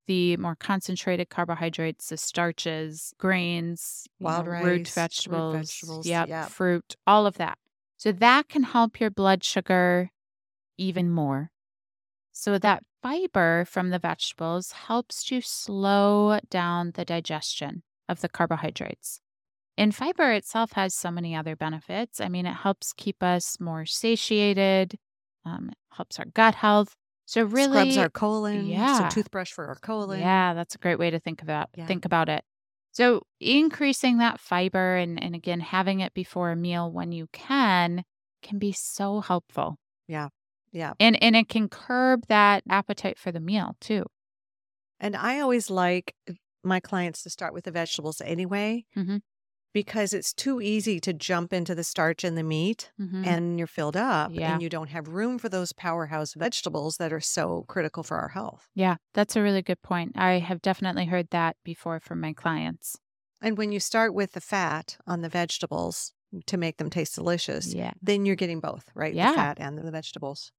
the 0.07 0.37
more 0.37 0.55
concentrated 0.55 1.27
carbohydrates, 1.27 2.07
the 2.07 2.15
starches, 2.15 3.13
grains, 3.17 4.07
Wild 4.21 4.45
know, 4.45 4.51
rice, 4.53 4.63
root 4.63 4.71
root 4.77 4.89
vegetables, 4.95 5.55
vegetables, 5.57 6.05
yep, 6.07 6.29
yep. 6.29 6.47
fruit, 6.47 6.95
all 7.05 7.25
of 7.25 7.35
that. 7.35 7.57
So 7.97 8.13
that 8.13 8.47
can 8.47 8.63
help 8.63 9.01
your 9.01 9.11
blood 9.11 9.43
sugar 9.43 10.09
even 10.77 11.09
more. 11.11 11.51
So 12.31 12.57
that 12.59 12.83
fiber 13.03 13.65
from 13.65 13.89
the 13.89 13.99
vegetables 13.99 14.71
helps 14.71 15.25
to 15.25 15.41
slow 15.41 16.39
down 16.49 16.91
the 16.93 17.03
digestion 17.03 17.83
of 18.07 18.21
the 18.21 18.29
carbohydrates. 18.29 19.19
And 19.81 19.95
fiber 19.95 20.31
itself 20.31 20.73
has 20.73 20.93
so 20.93 21.09
many 21.11 21.35
other 21.35 21.55
benefits. 21.55 22.21
I 22.21 22.29
mean, 22.29 22.45
it 22.45 22.53
helps 22.53 22.93
keep 22.93 23.23
us 23.23 23.59
more 23.59 23.85
satiated, 23.85 24.95
um, 25.45 25.69
it 25.71 25.77
helps 25.95 26.19
our 26.19 26.25
gut 26.25 26.55
health. 26.55 26.95
So 27.25 27.43
really, 27.43 27.91
Scrubs 27.91 27.97
our 27.97 28.09
colon. 28.09 28.67
Yeah. 28.67 29.07
a 29.07 29.11
toothbrush 29.11 29.51
for 29.51 29.65
our 29.67 29.75
colon. 29.75 30.19
yeah, 30.19 30.53
that's 30.53 30.75
a 30.75 30.77
great 30.77 30.99
way 30.99 31.09
to 31.09 31.19
think 31.19 31.41
about 31.41 31.69
Yeah. 31.75 31.87
think 31.87 32.05
about 32.05 32.29
it. 32.29 32.43
So 32.91 33.23
increasing 33.39 34.17
that 34.17 34.39
fiber 34.39 34.97
and, 34.97 35.21
and 35.23 35.33
again 35.33 35.61
having 35.61 36.01
it 36.01 36.13
before 36.13 36.51
a 36.51 36.55
meal 36.55 36.91
when 36.91 37.11
you 37.11 37.27
can 37.31 38.03
can 38.43 38.59
be 38.59 38.71
so 38.73 39.21
helpful. 39.21 39.77
Yeah. 40.07 40.29
Yeah. 40.71 40.93
And 40.99 41.21
and 41.23 41.35
it 41.35 41.47
can 41.47 41.69
curb 41.69 42.27
that 42.27 42.63
appetite 42.69 43.17
for 43.17 43.31
the 43.31 43.39
meal 43.39 43.75
too. 43.79 44.05
And 44.99 45.15
I 45.15 45.39
always 45.39 45.69
like 45.69 46.13
my 46.63 46.79
clients 46.79 47.23
to 47.23 47.29
start 47.29 47.53
with 47.53 47.63
the 47.63 47.71
vegetables 47.71 48.21
anyway, 48.21 48.85
Mhm. 48.95 49.21
Because 49.73 50.13
it's 50.13 50.33
too 50.33 50.59
easy 50.61 50.99
to 50.99 51.13
jump 51.13 51.53
into 51.53 51.73
the 51.73 51.83
starch 51.83 52.23
and 52.23 52.37
the 52.37 52.43
meat 52.43 52.91
Mhm. 52.99 53.25
and 53.25 53.57
you're 53.57 53.67
filled 53.67 53.95
up 53.97 54.31
Yeah. 54.33 54.53
and 54.53 54.61
you 54.61 54.69
don't 54.69 54.89
have 54.89 55.07
room 55.07 55.37
for 55.37 55.49
those 55.49 55.71
powerhouse 55.73 56.33
vegetables 56.33 56.97
that 56.97 57.13
are 57.13 57.19
so 57.21 57.63
critical 57.67 58.03
for 58.03 58.17
our 58.17 58.29
health. 58.29 58.67
Yeah, 58.75 58.97
that's 59.13 59.35
a 59.35 59.41
really 59.41 59.61
good 59.61 59.81
point. 59.81 60.17
I 60.17 60.39
have 60.39 60.61
definitely 60.61 61.05
heard 61.05 61.29
that 61.31 61.55
before 61.63 61.99
from 61.99 62.19
my 62.19 62.33
clients. 62.33 62.97
And 63.41 63.57
when 63.57 63.71
you 63.71 63.79
start 63.79 64.13
with 64.13 64.33
the 64.33 64.41
fat 64.41 64.97
on 65.07 65.21
the 65.21 65.29
vegetables 65.29 66.13
to 66.45 66.57
make 66.57 66.77
them 66.77 66.89
taste 66.89 67.15
delicious, 67.15 67.73
Yeah. 67.73 67.93
then 68.01 68.25
you're 68.25 68.35
getting 68.35 68.59
both, 68.59 68.89
right? 68.93 69.13
Yeah. 69.13 69.31
The 69.31 69.35
fat 69.35 69.57
and 69.59 69.77
the 69.77 69.91
vegetables. 69.91 70.51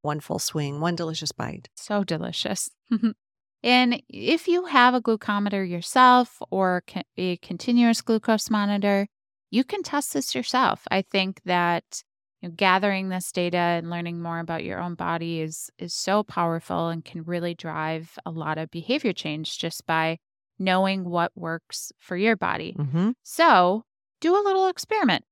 One 0.00 0.20
full 0.20 0.38
swing, 0.40 0.80
one 0.80 0.96
delicious 0.96 1.32
bite. 1.32 1.68
So 1.76 2.02
delicious. 2.02 2.70
and 3.62 4.02
if 4.08 4.48
you 4.48 4.66
have 4.66 4.94
a 4.94 5.00
glucometer 5.00 5.68
yourself 5.68 6.40
or 6.50 6.82
a 7.16 7.36
continuous 7.38 8.00
glucose 8.02 8.50
monitor, 8.50 9.06
you 9.50 9.64
can 9.64 9.82
test 9.82 10.14
this 10.14 10.34
yourself. 10.34 10.82
I 10.90 11.02
think 11.02 11.40
that 11.44 12.02
you 12.40 12.48
know, 12.48 12.54
gathering 12.56 13.08
this 13.08 13.30
data 13.30 13.56
and 13.56 13.88
learning 13.88 14.20
more 14.20 14.40
about 14.40 14.64
your 14.64 14.80
own 14.80 14.94
body 14.94 15.40
is 15.40 15.70
is 15.78 15.94
so 15.94 16.24
powerful 16.24 16.88
and 16.88 17.04
can 17.04 17.22
really 17.22 17.54
drive 17.54 18.18
a 18.26 18.30
lot 18.30 18.58
of 18.58 18.70
behavior 18.70 19.12
change 19.12 19.58
just 19.58 19.86
by 19.86 20.18
knowing 20.58 21.04
what 21.04 21.30
works 21.36 21.92
for 21.98 22.16
your 22.16 22.36
body. 22.36 22.74
Mm-hmm. 22.78 23.10
So 23.22 23.84
do 24.20 24.34
a 24.34 24.42
little 24.42 24.68
experiment. 24.68 25.24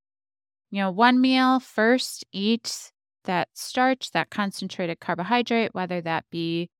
You 0.70 0.82
know, 0.82 0.90
one 0.92 1.20
meal 1.20 1.58
first, 1.58 2.24
eat 2.32 2.92
that 3.24 3.48
starch, 3.54 4.12
that 4.12 4.30
concentrated 4.30 5.00
carbohydrate, 5.00 5.74
whether 5.74 6.00
that 6.00 6.24
be 6.30 6.70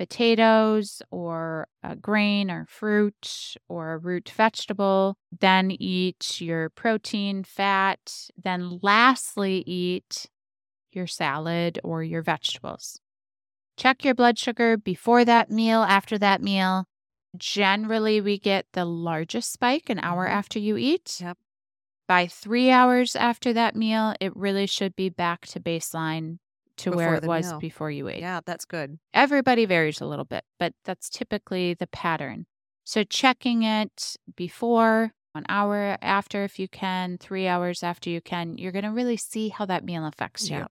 potatoes 0.00 1.02
or 1.10 1.68
a 1.82 1.94
grain 1.94 2.50
or 2.50 2.66
fruit 2.66 3.54
or 3.68 3.92
a 3.92 3.98
root 3.98 4.30
vegetable. 4.34 5.18
Then 5.40 5.70
eat 5.72 6.40
your 6.40 6.70
protein, 6.70 7.44
fat. 7.44 8.30
Then 8.42 8.78
lastly, 8.82 9.62
eat 9.66 10.26
your 10.92 11.06
salad 11.06 11.80
or 11.84 12.02
your 12.02 12.22
vegetables. 12.22 13.00
Check 13.76 14.04
your 14.04 14.14
blood 14.14 14.38
sugar 14.38 14.76
before 14.76 15.24
that 15.24 15.50
meal, 15.50 15.82
after 15.82 16.18
that 16.18 16.42
meal. 16.42 16.86
Generally, 17.36 18.20
we 18.22 18.38
get 18.38 18.66
the 18.72 18.84
largest 18.86 19.52
spike 19.52 19.90
an 19.90 19.98
hour 20.00 20.26
Mhm. 20.26 20.30
after 20.32 20.58
you 20.58 20.76
eat. 20.76 21.20
Yep. 21.20 21.38
By 22.08 22.26
three 22.26 22.70
hours 22.70 23.16
after 23.16 23.52
that 23.54 23.76
meal, 23.76 24.14
it 24.20 24.36
really 24.36 24.66
should 24.66 24.96
be 24.96 25.08
back 25.10 25.46
to 25.48 25.60
baseline 25.60 26.38
to 26.82 26.92
where 26.92 27.14
it 27.14 27.24
was 27.24 27.50
meal. 27.50 27.58
before 27.58 27.90
you 27.90 28.08
ate. 28.08 28.20
Yeah, 28.20 28.40
that's 28.44 28.64
good. 28.64 28.98
Everybody 29.14 29.64
varies 29.66 30.00
a 30.00 30.06
little 30.06 30.24
bit, 30.24 30.44
but 30.58 30.72
that's 30.84 31.08
typically 31.08 31.74
the 31.74 31.86
pattern. 31.86 32.46
So 32.84 33.04
checking 33.04 33.62
it 33.62 34.16
before, 34.36 35.12
an 35.34 35.44
hour 35.48 35.96
after 36.02 36.44
if 36.44 36.58
you 36.58 36.68
can, 36.68 37.18
three 37.18 37.46
hours 37.46 37.82
after 37.82 38.10
you 38.10 38.20
can, 38.20 38.58
you're 38.58 38.72
going 38.72 38.84
to 38.84 38.90
really 38.90 39.16
see 39.16 39.48
how 39.48 39.64
that 39.66 39.84
meal 39.84 40.04
affects 40.06 40.50
you. 40.50 40.58
Yeah. 40.58 40.66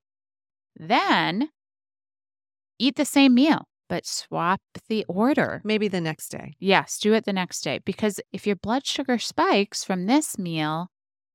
Then 0.77 1.49
eat 2.77 2.95
the 2.95 3.05
same 3.05 3.35
meal, 3.35 3.67
but 3.87 4.05
swap 4.05 4.61
the 4.87 5.05
order. 5.07 5.61
Maybe 5.63 5.87
the 5.87 6.01
next 6.01 6.29
day. 6.29 6.55
Yes, 6.59 6.97
do 6.99 7.13
it 7.13 7.25
the 7.25 7.33
next 7.33 7.61
day 7.61 7.79
because 7.85 8.19
if 8.31 8.45
your 8.47 8.55
blood 8.55 8.85
sugar 8.85 9.17
spikes 9.17 9.83
from 9.83 10.05
this 10.05 10.37
meal, 10.37 10.89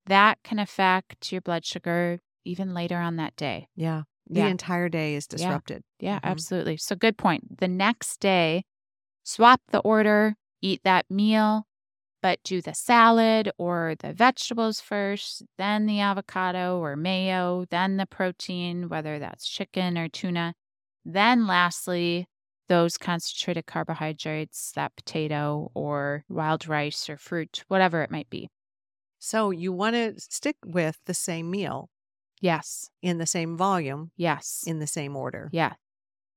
that 0.06 0.38
can 0.44 0.58
affect 0.58 1.32
your 1.32 1.40
blood 1.40 1.64
sugar 1.64 2.20
even 2.44 2.74
later 2.74 2.98
on 2.98 3.16
that 3.16 3.36
day. 3.36 3.68
Yeah. 3.74 4.02
The 4.32 4.40
Yeah. 4.40 4.48
entire 4.48 4.88
day 4.88 5.14
is 5.14 5.26
disrupted. 5.26 5.82
Yeah, 5.98 6.16
Mhm. 6.16 6.22
absolutely. 6.22 6.76
So 6.76 6.96
good 6.96 7.16
point. 7.18 7.58
The 7.58 7.68
next 7.68 8.20
day, 8.20 8.64
swap 9.24 9.62
the 9.68 9.80
order, 9.80 10.36
eat 10.62 10.82
that 10.84 11.10
meal, 11.10 11.66
but 12.22 12.42
do 12.44 12.62
the 12.62 12.74
salad 12.74 13.50
or 13.58 13.96
the 14.00 14.12
vegetables 14.14 14.80
first, 14.80 15.44
then 15.58 15.86
the 15.86 16.00
avocado 16.00 16.78
or 16.80 16.96
mayo, 16.96 17.66
then 17.70 17.96
the 17.98 18.06
protein, 18.06 18.88
whether 18.88 19.18
that's 19.18 19.46
chicken 19.48 19.98
or 19.98 20.08
tuna. 20.08 20.54
Then 21.04 21.46
lastly, 21.46 22.26
those 22.68 22.98
concentrated 22.98 23.66
carbohydrates, 23.66 24.72
that 24.72 24.96
potato 24.96 25.70
or 25.74 26.24
wild 26.28 26.68
rice 26.68 27.08
or 27.10 27.16
fruit, 27.18 27.64
whatever 27.68 28.02
it 28.02 28.10
might 28.10 28.30
be. 28.30 28.48
So 29.18 29.50
you 29.50 29.72
want 29.72 29.94
to 29.96 30.20
stick 30.20 30.56
with 30.64 31.00
the 31.06 31.14
same 31.14 31.50
meal 31.50 31.90
Yes. 32.44 32.90
in 33.02 33.18
the 33.18 33.26
same 33.26 33.56
volume 33.56 34.10
Yes. 34.16 34.64
in 34.66 34.78
the 34.78 34.86
same 34.86 35.16
order 35.16 35.48
Yeah. 35.52 35.72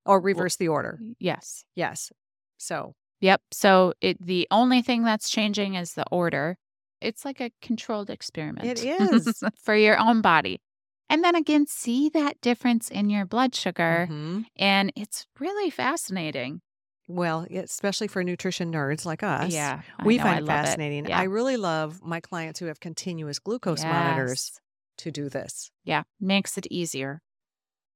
or 0.05 0.19
reverse 0.21 0.55
the 0.55 0.69
order. 0.69 0.99
Yes. 1.19 1.63
Yes. 1.75 2.11
So 2.57 2.95
Yep. 3.19 3.41
So 3.51 3.93
it 3.99 4.17
the 4.25 4.47
only 4.51 4.81
thing 4.81 5.03
that's 5.03 5.29
changing 5.29 5.73
is 5.75 5.93
the 5.93 6.05
order. 6.11 6.57
It's 7.01 7.25
like 7.25 7.41
a 7.41 7.51
controlled 7.61 8.09
experiment. 8.09 8.65
It 8.67 8.83
is. 8.85 9.43
for 9.63 9.75
your 9.75 9.97
own 9.99 10.21
body. 10.21 10.61
And 11.09 11.23
then 11.23 11.35
again, 11.35 11.65
see 11.67 12.09
that 12.09 12.39
difference 12.41 12.89
in 12.89 13.09
your 13.09 13.25
blood 13.25 13.55
sugar. 13.55 14.07
Mhm. 14.09 14.45
And 14.55 14.91
it's 14.95 15.25
really 15.39 15.69
fascinating. 15.69 16.61
well, 17.09 17.45
especially 17.49 18.07
for 18.09 18.21
nutrition 18.23 18.69
nerds 18.71 19.05
like 19.05 19.23
us. 19.23 19.53
Yeah. 19.53 19.81
We 20.03 20.17
know, 20.17 20.23
find 20.23 20.43
I 20.49 20.63
fascinating. 20.63 21.05
Yeah. 21.07 21.17
I 21.17 21.23
really 21.23 21.55
love 21.55 22.01
my 22.03 22.19
clients 22.19 22.59
who 22.59 22.65
have 22.65 22.79
continuous 22.81 23.39
glucose 23.39 23.81
monitors 23.83 24.51
Yes. 24.53 24.59
To 24.97 25.11
do 25.11 25.29
this. 25.29 25.71
Yeah. 25.83 26.03
Makes 26.19 26.57
it 26.57 26.67
easier. 26.69 27.21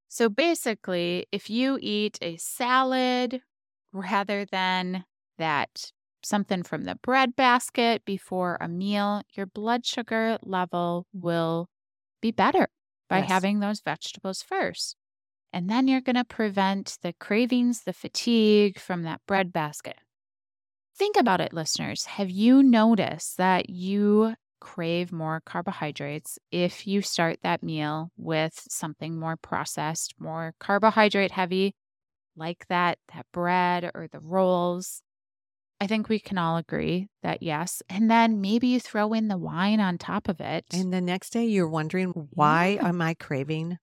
So 0.07 0.29
basically, 0.29 1.27
if 1.31 1.49
you 1.49 1.77
eat 1.81 2.17
a 2.21 2.37
salad 2.37 3.41
rather 3.93 4.45
than 4.45 5.05
that 5.37 5.91
something 6.23 6.63
from 6.63 6.83
the 6.83 6.95
bread 6.95 7.35
basket 7.35 8.03
before 8.05 8.57
a 8.61 8.67
meal, 8.67 9.23
your 9.33 9.45
blood 9.45 9.85
sugar 9.85 10.37
level 10.43 11.07
will 11.13 11.67
be 12.21 12.31
better 12.31 12.67
by 13.09 13.19
Yes. 13.19 13.29
having 13.29 13.59
those 13.59 13.81
vegetables 13.81 14.41
first. 14.41 14.95
And 15.53 15.69
then 15.69 15.87
you're 15.87 16.01
going 16.01 16.15
to 16.15 16.23
prevent 16.23 16.97
the 17.01 17.13
cravings, 17.13 17.81
the 17.83 17.93
fatigue 17.93 18.79
from 18.79 19.03
that 19.03 19.21
bread 19.27 19.51
basket. 19.51 19.97
Think 20.97 21.17
about 21.17 21.41
it, 21.41 21.53
listeners. 21.53 22.05
Have 22.05 22.29
you 22.29 22.61
noticed 22.61 23.37
that 23.37 23.69
you 23.69 24.35
crave 24.61 25.11
more 25.11 25.41
carbohydrates 25.45 26.39
if 26.51 26.87
you 26.87 27.01
start 27.01 27.39
that 27.43 27.61
meal 27.63 28.11
with 28.15 28.63
something 28.69 29.19
more 29.19 29.35
processed, 29.35 30.13
more 30.17 30.53
carbohydrate 30.59 31.31
heavy, 31.31 31.75
like 32.37 32.65
that 32.69 32.99
that 33.13 33.25
bread 33.33 33.91
or 33.93 34.07
the 34.09 34.19
rolls? 34.21 35.01
I 35.81 35.87
think 35.87 36.07
we 36.07 36.19
can 36.19 36.37
all 36.37 36.57
agree 36.57 37.09
that 37.23 37.41
yes. 37.41 37.81
And 37.89 38.09
then 38.09 38.39
maybe 38.39 38.67
you 38.67 38.79
throw 38.79 39.13
in 39.13 39.27
the 39.27 39.37
wine 39.37 39.79
on 39.79 39.97
top 39.97 40.29
of 40.29 40.39
it. 40.39 40.63
And 40.71 40.93
the 40.93 41.01
next 41.01 41.31
day 41.31 41.45
you're 41.45 41.67
wondering, 41.67 42.11
why 42.33 42.77
Yeah. 42.79 42.87
am 42.89 43.01
I 43.01 43.15
craving 43.15 43.79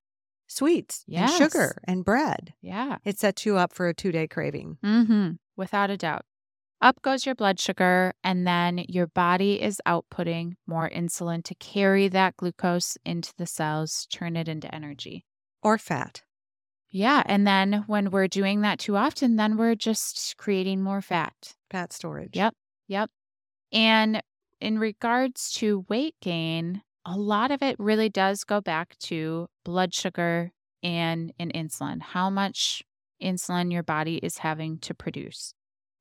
sweets 0.47 1.05
Yes. 1.07 1.31
and 1.33 1.39
sugar 1.53 1.81
and 1.85 2.05
bread. 2.05 2.55
Yeah. 2.63 2.99
It 3.05 3.19
sets 3.19 3.45
you 3.45 3.57
up 3.59 3.73
for 3.75 3.89
a 3.89 3.95
two 3.95 4.13
day 4.13 4.29
craving. 4.29 4.79
Mm-hmm. 4.85 5.33
Without 5.57 5.91
a 5.91 5.97
doubt. 5.97 6.25
Up 6.81 7.03
goes 7.03 7.27
your 7.27 7.35
blood 7.35 7.59
sugar, 7.59 8.15
and 8.23 8.47
then 8.47 8.85
your 8.89 9.09
body 9.09 9.61
is 9.61 9.83
outputting 9.85 10.55
more 10.67 10.89
insulin 10.89 11.43
to 11.45 11.55
carry 11.57 12.07
that 12.09 12.37
glucose 12.37 12.97
into 13.05 13.33
the 13.37 13.47
cells, 13.47 14.07
turn 14.13 14.37
it 14.37 14.49
into 14.49 14.73
energy. 14.73 15.25
Or 15.61 15.77
fat. 15.77 16.23
Yeah. 16.91 17.25
And 17.27 17.47
then 17.47 17.85
when 17.89 18.11
we're 18.11 18.29
doing 18.29 18.61
that 18.61 18.79
too 18.79 18.97
often, 18.97 19.37
then 19.37 19.57
we're 19.57 19.75
just 19.75 20.37
creating 20.39 20.81
more 20.81 21.03
fat. 21.03 21.57
Fat 21.71 21.93
storage. 21.93 22.37
Yep. 22.37 22.55
Yep. 22.87 23.11
And 23.73 24.23
in 24.61 24.79
regards 24.79 25.53
to 25.55 25.85
weight 25.89 26.15
gain, 26.23 26.83
a 27.05 27.17
lot 27.17 27.51
of 27.51 27.63
it 27.63 27.77
really 27.79 28.09
does 28.09 28.45
go 28.45 28.61
back 28.61 28.97
to 29.01 29.49
blood 29.65 29.93
sugar 29.93 30.53
and, 30.83 31.33
and 31.39 31.53
insulin, 31.53 32.01
how 32.01 32.31
much 32.31 32.83
insulin 33.23 33.73
your 33.73 33.83
body 33.83 34.19
is 34.19 34.39
having 34.39 34.79
to 34.79 34.95
produce. 34.95 35.55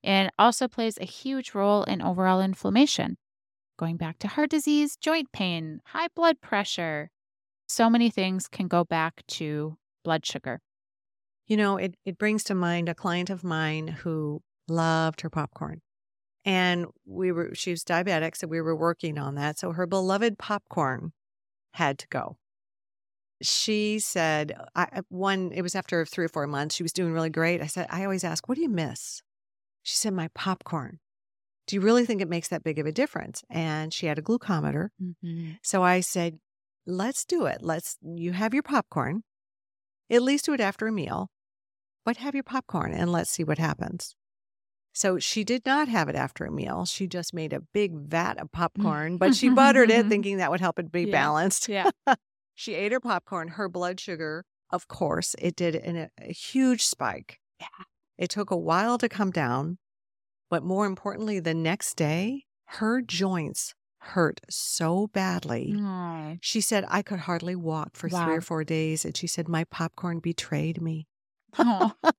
And 0.04 0.28
it 0.28 0.34
also 0.38 0.68
plays 0.68 0.98
a 1.00 1.06
huge 1.06 1.54
role 1.54 1.84
in 1.84 2.02
overall 2.02 2.42
inflammation, 2.42 3.18
going 3.78 3.98
back 3.98 4.20
to 4.20 4.28
heart 4.28 4.50
disease, 4.50 4.96
joint 4.96 5.32
pain, 5.32 5.80
high 5.88 6.08
blood 6.16 6.40
pressure. 6.42 7.10
So 7.68 7.90
many 7.90 8.10
things 8.10 8.48
can 8.48 8.68
go 8.68 8.84
back 8.84 9.24
to 9.28 9.78
blood 10.04 10.26
sugar. 10.26 10.62
You 11.48 11.58
know, 11.58 11.78
it, 11.78 11.96
it 12.06 12.18
brings 12.18 12.44
to 12.46 12.56
mind 12.56 12.90
a 12.90 12.96
client 12.96 13.30
of 13.30 13.44
mine 13.44 13.88
who 13.88 14.42
loved 14.68 15.22
her 15.22 15.30
popcorn. 15.30 15.82
And 16.46 16.86
we 17.06 17.32
were, 17.32 17.54
she 17.56 17.72
was 17.72 17.84
diabetic, 17.84 18.38
so 18.38 18.48
we 18.48 18.62
were 18.62 18.76
working 18.76 19.18
on 19.18 19.36
that. 19.36 19.60
So 19.60 19.74
her 19.74 19.86
beloved 19.86 20.38
popcorn 20.38 21.12
had 21.74 22.00
to 22.00 22.08
go. 22.08 22.38
She 23.42 24.00
said, 24.00 24.54
I, 24.76 25.02
one, 25.10 25.52
it 25.54 25.62
was 25.62 25.76
after 25.76 26.06
three 26.06 26.26
or 26.26 26.30
four 26.30 26.48
months, 26.48 26.76
she 26.76 26.84
was 26.84 26.94
doing 26.94 27.12
really 27.12 27.30
great. 27.30 27.62
I 27.62 27.68
said, 27.68 27.88
I 27.90 28.04
always 28.04 28.24
ask, 28.24 28.48
what 28.48 28.56
do 28.56 28.62
you 28.62 28.70
miss? 28.70 29.22
She 29.88 29.96
said, 29.96 30.12
my 30.14 30.28
popcorn. 30.36 31.00
Do 31.66 31.78
you 31.78 31.82
really 31.82 32.06
think 32.06 32.22
it 32.22 32.28
makes 32.28 32.50
that 32.50 32.62
big 32.62 32.78
of 32.78 32.86
a 32.86 32.92
difference? 32.92 33.42
And 33.50 33.94
she 33.94 34.06
had 34.08 34.20
a 34.20 34.22
glucometer. 34.22 34.90
Mm-hmm. 35.02 35.52
So 35.64 35.82
I 35.82 36.02
said, 36.02 36.40
let's 36.86 37.24
do 37.24 37.46
it. 37.46 37.60
Let's, 37.62 37.96
you 38.04 38.34
have 38.34 38.54
your 38.54 38.64
popcorn. 38.64 39.24
At 40.10 40.24
least 40.24 40.44
do 40.44 40.54
it 40.54 40.60
after 40.60 40.88
a 40.88 40.92
meal, 40.92 41.30
but 42.04 42.18
have 42.18 42.34
your 42.36 42.44
popcorn 42.44 42.92
and 42.94 43.10
let's 43.14 43.30
see 43.30 43.46
what 43.46 43.60
happens. 43.60 44.14
So 44.94 45.20
she 45.20 45.46
did 45.46 45.66
not 45.66 45.88
have 45.88 46.10
it 46.10 46.16
after 46.18 46.44
a 46.44 46.52
meal. 46.52 46.84
She 46.84 47.08
just 47.08 47.34
made 47.34 47.54
a 47.54 47.62
big 47.62 47.94
vat 47.96 48.38
of 48.42 48.52
popcorn, 48.52 49.16
but 49.18 49.36
she 49.36 49.48
buttered 49.48 49.90
it 49.90 50.06
thinking 50.10 50.38
that 50.38 50.52
would 50.52 50.60
help 50.60 50.80
it 50.80 50.92
be 50.92 51.04
Yeah. 51.04 51.12
balanced. 51.12 51.70
Yeah. 51.70 51.92
She 52.60 52.74
ate 52.74 52.92
her 52.92 53.00
popcorn, 53.00 53.50
her 53.50 53.70
blood 53.70 54.00
sugar, 54.02 54.44
of 54.72 54.88
course, 54.90 55.34
it 55.40 55.56
did 55.56 55.76
in 55.76 55.96
a, 55.96 56.10
a 56.20 56.34
huge 56.34 56.84
spike. 56.84 57.40
Yeah. 57.62 57.68
It 58.18 58.30
took 58.30 58.52
a 58.52 58.58
while 58.58 58.98
to 59.00 59.10
come 59.10 59.32
down, 59.32 59.78
but 60.50 60.64
more 60.64 60.86
importantly, 60.86 61.40
the 61.40 61.54
next 61.54 61.96
day, 61.96 62.46
her 62.66 63.02
joints 63.02 63.76
hurt 64.00 64.42
so 64.50 65.08
badly. 65.08 65.82
She 66.42 66.62
said, 66.62 66.86
I 66.90 67.02
could 67.04 67.20
hardly 67.22 67.56
walk 67.56 67.96
for 67.98 68.10
three 68.10 68.36
or 68.36 68.42
four 68.42 68.64
days. 68.64 69.06
And 69.06 69.18
she 69.18 69.28
said, 69.28 69.48
My 69.50 69.66
popcorn 69.66 70.20
betrayed 70.20 70.82
me. 70.82 71.08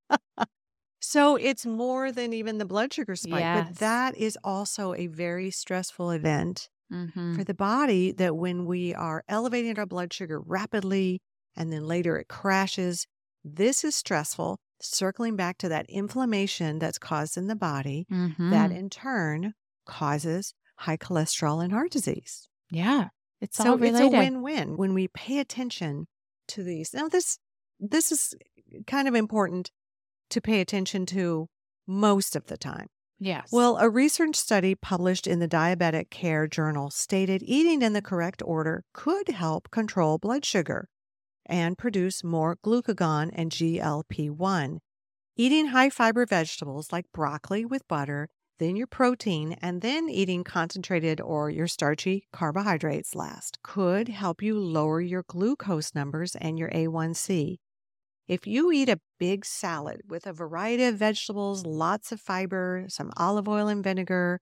So 1.00 1.36
it's 1.36 1.64
more 1.64 2.10
than 2.12 2.32
even 2.32 2.58
the 2.58 2.64
blood 2.64 2.92
sugar 2.92 3.16
spike, 3.16 3.50
Yes. 3.50 3.52
but 3.52 3.76
that 3.76 4.16
is 4.16 4.38
also 4.44 4.94
a 4.94 5.06
very 5.06 5.50
stressful 5.50 6.10
event 6.10 6.68
Mhm. 6.90 7.34
for 7.34 7.44
the 7.44 7.54
body 7.54 8.12
that 8.12 8.36
when 8.36 8.66
we 8.66 8.94
are 8.94 9.24
elevating 9.28 9.78
our 9.78 9.86
blood 9.86 10.12
sugar 10.12 10.40
rapidly 10.40 11.20
and 11.56 11.72
then 11.72 11.86
later 11.86 12.18
it 12.18 12.28
crashes, 12.28 13.06
this 13.44 13.84
is 13.84 13.96
stressful. 13.96 14.58
Circling 14.80 15.36
back 15.36 15.58
to 15.58 15.68
that 15.68 15.86
inflammation 15.88 16.78
that's 16.78 16.98
caused 16.98 17.36
in 17.36 17.46
the 17.48 17.56
body, 17.56 18.06
that 18.10 18.70
Mhm. 18.70 18.76
in 18.76 18.90
turn 18.90 19.54
causes 19.86 20.54
high 20.76 20.96
cholesterol 20.96 21.62
and 21.62 21.72
heart 21.72 21.90
disease. 21.90 22.48
yeah, 22.70 23.08
it's 23.40 23.56
so 23.56 23.72
all 23.72 23.82
it's 23.82 23.98
a 23.98 24.08
win-win 24.08 24.76
when 24.76 24.94
we 24.94 25.08
pay 25.08 25.38
attention 25.38 26.06
to 26.48 26.62
these. 26.62 26.92
Now 26.94 27.08
this 27.08 27.38
this 27.80 28.10
is 28.12 28.34
kind 28.86 29.06
of 29.08 29.14
important 29.14 29.70
to 30.30 30.40
pay 30.40 30.60
attention 30.60 31.06
to 31.06 31.48
most 31.86 32.36
of 32.36 32.46
the 32.46 32.56
time. 32.58 32.88
Yes. 33.20 33.50
Well, 33.50 33.78
a 33.78 33.88
research 33.88 34.36
study 34.36 34.74
published 34.76 35.26
in 35.26 35.38
the 35.40 35.48
Diabetic 35.48 36.10
Care 36.10 36.46
Journal 36.46 36.90
stated 36.90 37.42
eating 37.42 37.82
in 37.82 37.92
the 37.94 38.02
correct 38.02 38.42
order 38.44 38.84
could 38.92 39.28
help 39.28 39.70
control 39.70 40.18
blood 40.18 40.44
sugar 40.44 40.88
and 41.48 41.78
produce 41.78 42.22
more 42.22 42.56
glucagon 42.64 43.30
and 43.32 43.50
GLP-1. 43.50 44.78
Eating 45.36 45.66
high 45.66 45.90
fiber 45.90 46.26
vegetables 46.26 46.92
like 46.92 47.06
broccoli 47.12 47.64
with 47.64 47.86
butter, 47.88 48.28
then 48.58 48.74
your 48.74 48.88
protein, 48.88 49.56
and 49.62 49.82
then 49.82 50.08
eating 50.08 50.42
concentrated 50.42 51.20
or 51.20 51.48
your 51.48 51.68
starchy 51.68 52.26
carbohydrates 52.32 53.14
last 53.14 53.58
could 53.62 54.08
help 54.08 54.42
you 54.42 54.58
lower 54.58 55.00
your 55.00 55.24
glucose 55.28 55.94
numbers 55.94 56.34
and 56.34 56.58
your 56.58 56.70
A1C. 56.70 57.58
If 58.26 58.46
you 58.46 58.70
eat 58.72 58.88
a 58.88 59.00
big 59.18 59.44
salad 59.44 60.02
with 60.08 60.26
a 60.26 60.32
variety 60.32 60.84
of 60.84 60.96
vegetables, 60.96 61.64
lots 61.64 62.12
of 62.12 62.20
fiber, 62.20 62.84
some 62.88 63.10
olive 63.16 63.48
oil 63.48 63.68
and 63.68 63.82
vinegar, 63.82 64.40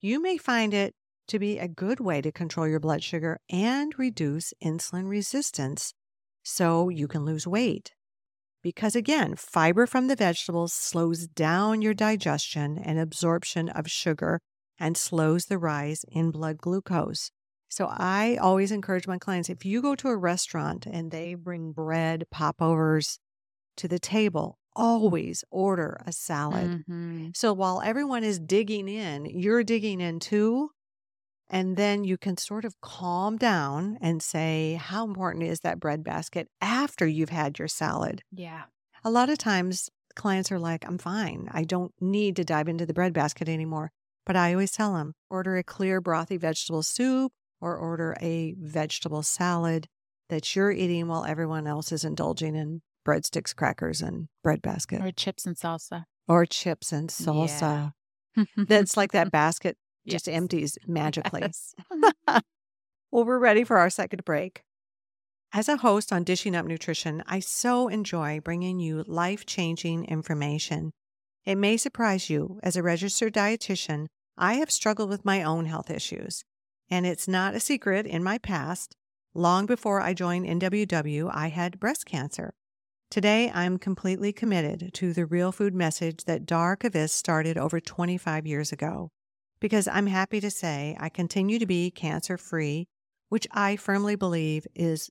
you 0.00 0.22
may 0.22 0.38
find 0.38 0.72
it 0.72 0.94
to 1.28 1.38
be 1.38 1.58
a 1.58 1.68
good 1.68 2.00
way 2.00 2.22
to 2.22 2.30
control 2.30 2.68
your 2.68 2.80
blood 2.80 3.02
sugar 3.02 3.40
and 3.50 3.98
reduce 3.98 4.54
insulin 4.64 5.08
resistance 5.08 5.92
so 6.46 6.88
you 6.88 7.08
can 7.08 7.24
lose 7.24 7.46
weight. 7.46 7.94
Because 8.62 8.96
again, 8.96 9.36
fiber 9.36 9.86
from 9.86 10.08
the 10.08 10.16
vegetables 10.16 10.72
slows 10.72 11.26
down 11.28 11.82
your 11.82 11.94
digestion 11.94 12.78
and 12.78 12.98
absorption 12.98 13.68
of 13.68 13.90
sugar 13.90 14.40
and 14.78 14.96
slows 14.96 15.46
the 15.46 15.58
rise 15.58 16.04
in 16.08 16.30
blood 16.30 16.58
glucose. 16.58 17.30
So 17.70 17.86
I 17.90 18.36
always 18.36 18.72
encourage 18.72 19.06
my 19.06 19.18
clients 19.18 19.48
if 19.50 19.64
you 19.64 19.82
go 19.82 19.94
to 19.96 20.08
a 20.08 20.16
restaurant 20.16 20.86
and 20.86 21.10
they 21.10 21.34
bring 21.34 21.72
bread, 21.72 22.24
popovers 22.30 23.18
to 23.78 23.88
the 23.88 23.98
table, 23.98 24.58
always 24.74 25.44
order 25.50 26.00
a 26.06 26.12
salad. 26.12 26.76
Mhm. 26.88 27.34
So 27.34 27.52
while 27.52 27.82
everyone 27.82 28.24
is 28.24 28.38
digging 28.40 28.88
in, 28.88 29.26
you're 29.26 29.64
digging 29.64 30.00
in 30.00 30.20
too. 30.20 30.70
And 31.48 31.76
then 31.76 32.02
you 32.04 32.18
can 32.18 32.36
sort 32.36 32.64
of 32.64 32.80
calm 32.80 33.36
down 33.36 33.98
and 34.00 34.22
say, 34.22 34.78
how 34.80 35.04
important 35.06 35.44
is 35.44 35.60
that 35.60 35.78
bread 35.78 36.02
basket 36.02 36.48
after 36.60 37.06
you've 37.06 37.28
had 37.28 37.58
your 37.58 37.68
salad? 37.68 38.22
Yeah. 38.32 38.64
A 39.04 39.10
lot 39.10 39.30
of 39.30 39.38
times 39.38 39.88
clients 40.16 40.50
are 40.50 40.58
like, 40.58 40.84
I'm 40.86 40.98
fine. 40.98 41.48
I 41.52 41.62
don't 41.62 41.92
need 42.00 42.34
to 42.36 42.44
dive 42.44 42.66
into 42.68 42.84
the 42.86 42.94
bread 42.94 43.12
basket 43.12 43.48
anymore. 43.48 43.92
But 44.24 44.34
I 44.34 44.52
always 44.52 44.72
tell 44.72 44.94
them 44.94 45.12
order 45.30 45.56
a 45.56 45.62
clear, 45.62 46.02
brothy 46.02 46.38
vegetable 46.40 46.82
soup 46.82 47.32
or 47.60 47.76
order 47.76 48.16
a 48.20 48.54
vegetable 48.58 49.22
salad 49.22 49.86
that 50.28 50.56
you're 50.56 50.72
eating 50.72 51.06
while 51.06 51.24
everyone 51.24 51.68
else 51.68 51.92
is 51.92 52.04
indulging 52.04 52.56
in 52.56 52.82
breadsticks, 53.06 53.54
crackers, 53.54 54.02
and 54.02 54.26
bread 54.42 54.60
basket 54.62 55.00
Or 55.00 55.12
chips 55.12 55.46
and 55.46 55.54
salsa. 55.56 56.06
or 56.26 56.44
chips 56.44 56.90
and 56.90 57.08
salsa. 57.08 57.92
Yeah. 58.36 58.44
That's 58.56 58.96
like 58.96 59.12
that 59.12 59.30
basket 59.30 59.76
just 60.06 60.26
Yes. 60.28 60.36
empties 60.36 60.78
magically. 60.86 61.42
Yes. 61.42 61.74
Well, 63.10 63.24
we're 63.24 63.38
ready 63.38 63.64
for 63.64 63.78
our 63.78 63.90
second 63.90 64.24
break. 64.24 64.62
As 65.52 65.68
a 65.68 65.76
host 65.78 66.12
on 66.12 66.24
Dishing 66.24 66.54
Up 66.56 66.66
Nutrition, 66.66 67.22
I 67.26 67.40
so 67.40 67.88
enjoy 67.88 68.40
bringing 68.40 68.78
you 68.80 69.04
life 69.06 69.46
changing 69.46 70.04
information. 70.06 70.90
It 71.44 71.54
may 71.56 71.76
surprise 71.76 72.28
you, 72.28 72.58
as 72.62 72.76
a 72.76 72.82
registered 72.82 73.32
dietitian, 73.32 74.06
I 74.36 74.54
have 74.54 74.70
struggled 74.70 75.08
with 75.08 75.24
my 75.24 75.42
own 75.42 75.66
health 75.66 75.90
issues. 75.90 76.44
And 76.90 77.06
it's 77.06 77.26
not 77.28 77.54
a 77.54 77.60
secret 77.60 78.06
in 78.06 78.22
my 78.22 78.38
past. 78.38 78.96
Long 79.34 79.66
before 79.66 80.00
I 80.00 80.12
joined 80.12 80.46
NWW, 80.46 81.30
I 81.32 81.48
had 81.48 81.80
breast 81.80 82.04
cancer. 82.06 82.52
Today, 83.10 83.50
I'm 83.54 83.78
completely 83.78 84.32
committed 84.32 84.90
to 84.94 85.12
the 85.12 85.24
real 85.24 85.52
food 85.52 85.74
message 85.74 86.24
that 86.24 86.44
Dar 86.44 86.76
Kavis 86.76 87.10
started 87.10 87.56
over 87.56 87.80
25 87.80 88.46
years 88.46 88.72
ago. 88.72 89.10
Because 89.60 89.88
I'm 89.88 90.06
happy 90.06 90.40
to 90.40 90.50
say 90.50 90.96
I 91.00 91.08
continue 91.08 91.58
to 91.58 91.66
be 91.66 91.90
cancer 91.90 92.36
free, 92.36 92.88
which 93.28 93.46
I 93.52 93.76
firmly 93.76 94.16
believe 94.16 94.66
is 94.74 95.10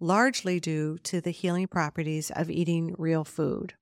largely 0.00 0.60
due 0.60 0.98
to 1.04 1.20
the 1.20 1.30
healing 1.30 1.66
properties 1.68 2.30
of 2.30 2.50
eating 2.50 2.94
real 2.98 3.24
food. 3.24 3.74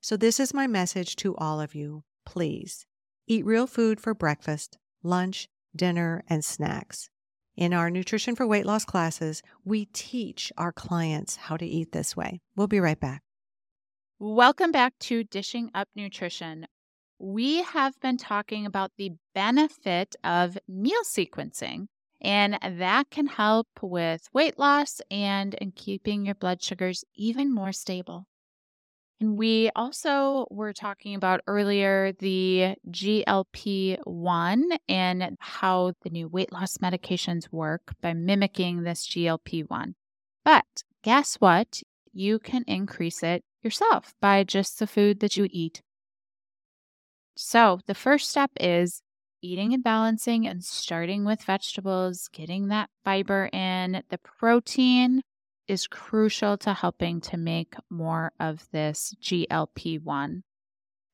So, 0.00 0.16
this 0.16 0.38
is 0.38 0.52
my 0.52 0.66
message 0.66 1.16
to 1.16 1.34
all 1.36 1.60
of 1.60 1.74
you. 1.74 2.02
Please 2.26 2.86
eat 3.26 3.46
real 3.46 3.66
food 3.66 4.00
for 4.00 4.14
breakfast, 4.14 4.76
lunch, 5.02 5.48
dinner, 5.74 6.22
and 6.28 6.44
snacks. 6.44 7.08
In 7.56 7.72
our 7.72 7.88
Nutrition 7.88 8.34
for 8.34 8.46
Weight 8.46 8.66
Loss 8.66 8.84
classes, 8.84 9.40
we 9.64 9.86
teach 9.86 10.52
our 10.58 10.72
clients 10.72 11.36
how 11.36 11.56
to 11.56 11.64
eat 11.64 11.92
this 11.92 12.16
way. 12.16 12.40
We'll 12.56 12.66
be 12.66 12.80
right 12.80 12.98
back. 12.98 13.22
Welcome 14.18 14.72
back 14.72 14.92
to 15.00 15.24
Dishing 15.24 15.70
Up 15.74 15.88
Nutrition. 15.94 16.66
We 17.18 17.62
have 17.62 17.98
been 18.00 18.16
talking 18.18 18.66
about 18.66 18.92
the 18.96 19.12
benefit 19.34 20.14
of 20.22 20.58
meal 20.68 21.02
sequencing 21.04 21.88
And 22.20 22.58
that 22.62 23.10
can 23.10 23.26
help 23.26 23.68
with 23.82 24.28
weight 24.32 24.58
loss 24.58 25.00
and 25.10 25.54
in 25.54 25.72
keeping 25.72 26.24
your 26.26 26.34
blood 26.34 26.62
sugars 26.62 27.04
even 27.14 27.54
more 27.54 27.72
stable. 27.72 28.26
And 29.20 29.36
we 29.38 29.70
also 29.76 30.46
were 30.50 30.72
talking 30.72 31.14
about 31.14 31.42
earlier 31.46 32.12
the 32.18 32.76
GLP 32.90 33.98
1 34.04 34.70
and 34.88 35.36
how 35.40 35.92
the 36.02 36.10
new 36.10 36.28
weight 36.28 36.52
loss 36.52 36.78
medications 36.78 37.52
work 37.52 37.94
by 38.00 38.12
mimicking 38.14 38.82
this 38.82 39.06
GLP 39.06 39.68
1. 39.68 39.94
But 40.44 40.82
guess 41.02 41.36
what? 41.36 41.82
You 42.12 42.38
can 42.38 42.64
increase 42.66 43.22
it 43.22 43.44
yourself 43.62 44.14
by 44.20 44.44
just 44.44 44.78
the 44.78 44.86
food 44.86 45.20
that 45.20 45.36
you 45.36 45.48
eat. 45.50 45.82
So, 47.36 47.80
the 47.86 47.94
first 47.94 48.30
step 48.30 48.50
is 48.60 49.02
eating 49.42 49.74
and 49.74 49.82
balancing 49.84 50.46
and 50.46 50.64
starting 50.64 51.24
with 51.24 51.42
vegetables, 51.42 52.28
getting 52.32 52.68
that 52.68 52.90
fiber 53.04 53.50
in. 53.52 54.02
The 54.08 54.18
protein 54.18 55.22
is 55.66 55.86
crucial 55.86 56.56
to 56.58 56.72
helping 56.72 57.20
to 57.22 57.36
make 57.36 57.74
more 57.90 58.32
of 58.38 58.66
this 58.70 59.14
GLP 59.20 60.02
1. 60.02 60.42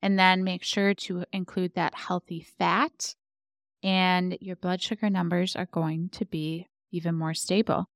And 0.02 0.18
then 0.18 0.44
make 0.44 0.62
sure 0.62 0.94
to 0.94 1.24
include 1.33 1.74
that 1.74 1.94
healthy 1.94 2.46
fat, 2.59 3.14
and 3.83 4.37
your 4.40 4.56
blood 4.56 4.80
sugar 4.80 5.11
numbers 5.11 5.56
are 5.56 5.66
going 5.66 6.09
to 6.11 6.24
be 6.24 6.66
even 6.90 7.14
more 7.14 7.35
stable. 7.35 7.87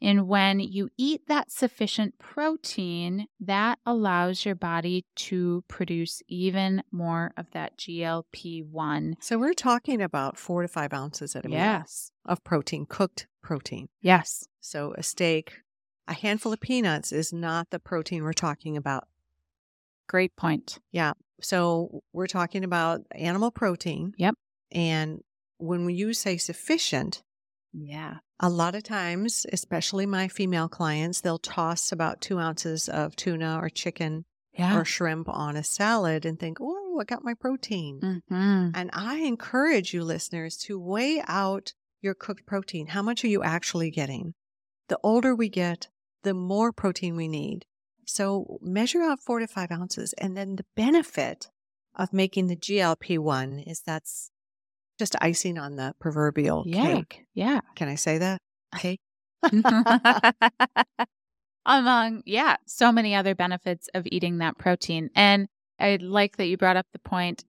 And 0.00 0.28
when 0.28 0.60
you 0.60 0.90
eat 0.96 1.22
that 1.26 1.50
sufficient 1.50 2.18
protein, 2.18 3.26
that 3.40 3.78
allows 3.84 4.44
your 4.44 4.54
body 4.54 5.04
to 5.16 5.64
produce 5.66 6.22
even 6.28 6.82
more 6.92 7.32
of 7.36 7.50
that 7.52 7.76
GLP 7.76 8.64
1. 8.64 9.16
So 9.20 9.38
we're 9.38 9.54
talking 9.54 10.00
about 10.00 10.36
four 10.38 10.62
to 10.62 10.68
five 10.68 10.92
ounces 10.92 11.34
at 11.34 11.44
a 11.44 11.48
meal 11.48 11.84
of 12.24 12.44
protein, 12.44 12.86
cooked 12.86 13.26
protein. 13.42 13.88
Yes. 14.00 14.46
So 14.60 14.94
a 14.96 15.02
steak, 15.02 15.62
a 16.06 16.14
handful 16.14 16.52
of 16.52 16.60
peanuts 16.60 17.12
is 17.12 17.32
not 17.32 17.70
the 17.70 17.80
protein 17.80 18.22
we're 18.22 18.32
talking 18.32 18.76
about. 18.76 19.08
Great 20.06 20.36
point. 20.36 20.78
Yeah. 20.92 21.12
So 21.40 22.02
we're 22.12 22.26
talking 22.26 22.64
about 22.64 23.02
animal 23.12 23.50
protein. 23.50 24.14
Yep. 24.16 24.34
And 24.72 25.22
when 25.58 25.88
you 25.90 26.12
say 26.12 26.36
sufficient, 26.36 27.22
Yeah. 27.72 28.18
a 28.40 28.48
lot 28.48 28.74
of 28.74 28.82
times, 28.82 29.44
especially 29.52 30.06
my 30.06 30.28
female 30.28 30.68
clients, 30.68 31.20
they'll 31.20 31.38
toss 31.38 31.92
about 31.92 32.20
two 32.20 32.38
ounces 32.38 32.88
of 32.88 33.14
tuna 33.16 33.58
or 33.60 33.68
chicken 33.68 34.24
Yeah. 34.52 34.78
or 34.78 34.84
shrimp 34.84 35.28
on 35.28 35.56
a 35.56 35.62
salad 35.64 36.24
and 36.24 36.38
think, 36.38 36.58
oh, 36.60 36.98
I 37.00 37.04
got 37.04 37.24
my 37.24 37.34
protein. 37.34 38.22
hmm 38.28 38.70
And 38.74 38.90
I 38.92 39.16
encourage 39.18 39.92
you 39.94 40.02
listeners 40.04 40.56
to 40.66 40.78
weigh 40.78 41.22
out 41.26 41.74
your 42.00 42.14
cooked 42.14 42.46
protein. 42.46 42.88
How 42.88 43.02
much 43.02 43.24
are 43.24 43.28
you 43.28 43.42
actually 43.42 43.90
getting? 43.90 44.34
The 44.88 44.98
older 45.02 45.34
we 45.34 45.48
get, 45.48 45.88
the 46.22 46.34
more 46.34 46.72
protein 46.72 47.16
we 47.16 47.28
need. 47.28 47.66
So 48.06 48.58
measure 48.62 49.02
out 49.02 49.20
four 49.20 49.38
to 49.40 49.46
five 49.46 49.70
ounces. 49.70 50.12
And 50.14 50.36
then 50.36 50.56
the 50.56 50.64
benefit 50.76 51.50
of 51.94 52.12
making 52.12 52.46
the 52.46 52.56
GLP 52.56 53.18
1 53.18 53.58
is 53.58 53.80
that's 53.84 54.30
just 54.98 55.16
icing 55.20 55.58
on 55.58 55.76
the 55.76 55.94
proverbial 56.00 56.64
Yeah. 56.66 56.96
cake. 56.96 57.24
Yeah. 57.34 57.60
Can 57.76 57.88
I 57.88 57.94
say 57.94 58.18
that? 58.18 58.40
Cake? 58.76 59.00
Among, 61.66 62.22
yeah, 62.24 62.56
so 62.66 62.90
many 62.90 63.14
other 63.14 63.34
benefits 63.34 63.88
of 63.94 64.06
eating 64.10 64.38
that 64.38 64.56
protein. 64.58 65.10
And 65.14 65.48
I 65.78 65.96
like 66.00 66.36
that 66.38 66.46
you 66.46 66.56
brought 66.56 66.76
up 66.76 66.86
the 66.92 66.98
point 66.98 67.44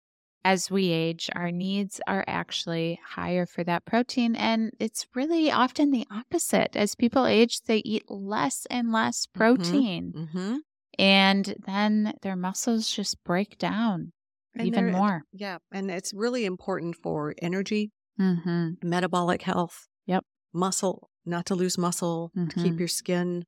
as 0.45 0.71
we 0.71 0.91
age, 0.91 1.29
our 1.35 1.51
needs 1.51 2.01
are 2.07 2.25
actually 2.29 3.01
higher 3.05 3.47
for 3.47 3.65
that 3.65 3.85
protein. 3.85 4.37
And 4.37 4.71
it's 4.79 5.05
really 5.15 5.51
often 5.51 5.91
the 5.91 6.07
opposite. 6.11 6.77
As 6.77 6.95
people 6.95 7.27
age, 7.27 7.63
they 7.63 7.79
eat 7.79 8.05
less 8.09 8.65
and 8.71 8.93
less 8.93 9.27
protein. 9.27 10.13
Mm-hmm. 10.17 10.57
And 11.01 11.55
then 11.67 12.15
their 12.23 12.37
muscles 12.37 12.89
just 12.91 13.23
break 13.25 13.59
down 13.59 14.13
even 14.61 14.93
more. 14.93 15.23
Yeah. 15.33 15.59
And 15.73 15.91
it's 15.91 16.13
really 16.15 16.45
important 16.45 16.97
for 16.97 17.35
energy, 17.43 17.91
Mm-hmm. 18.21 18.89
metabolic 18.89 19.43
health. 19.43 19.89
Yep. 20.07 20.25
Muscle, 20.55 21.11
not 21.27 21.45
to 21.47 21.55
lose 21.55 21.77
muscle, 21.77 22.31
to 22.35 22.55
keep 22.57 22.75
Mhm. 22.75 22.79
your 22.79 22.89
skin 22.89 23.45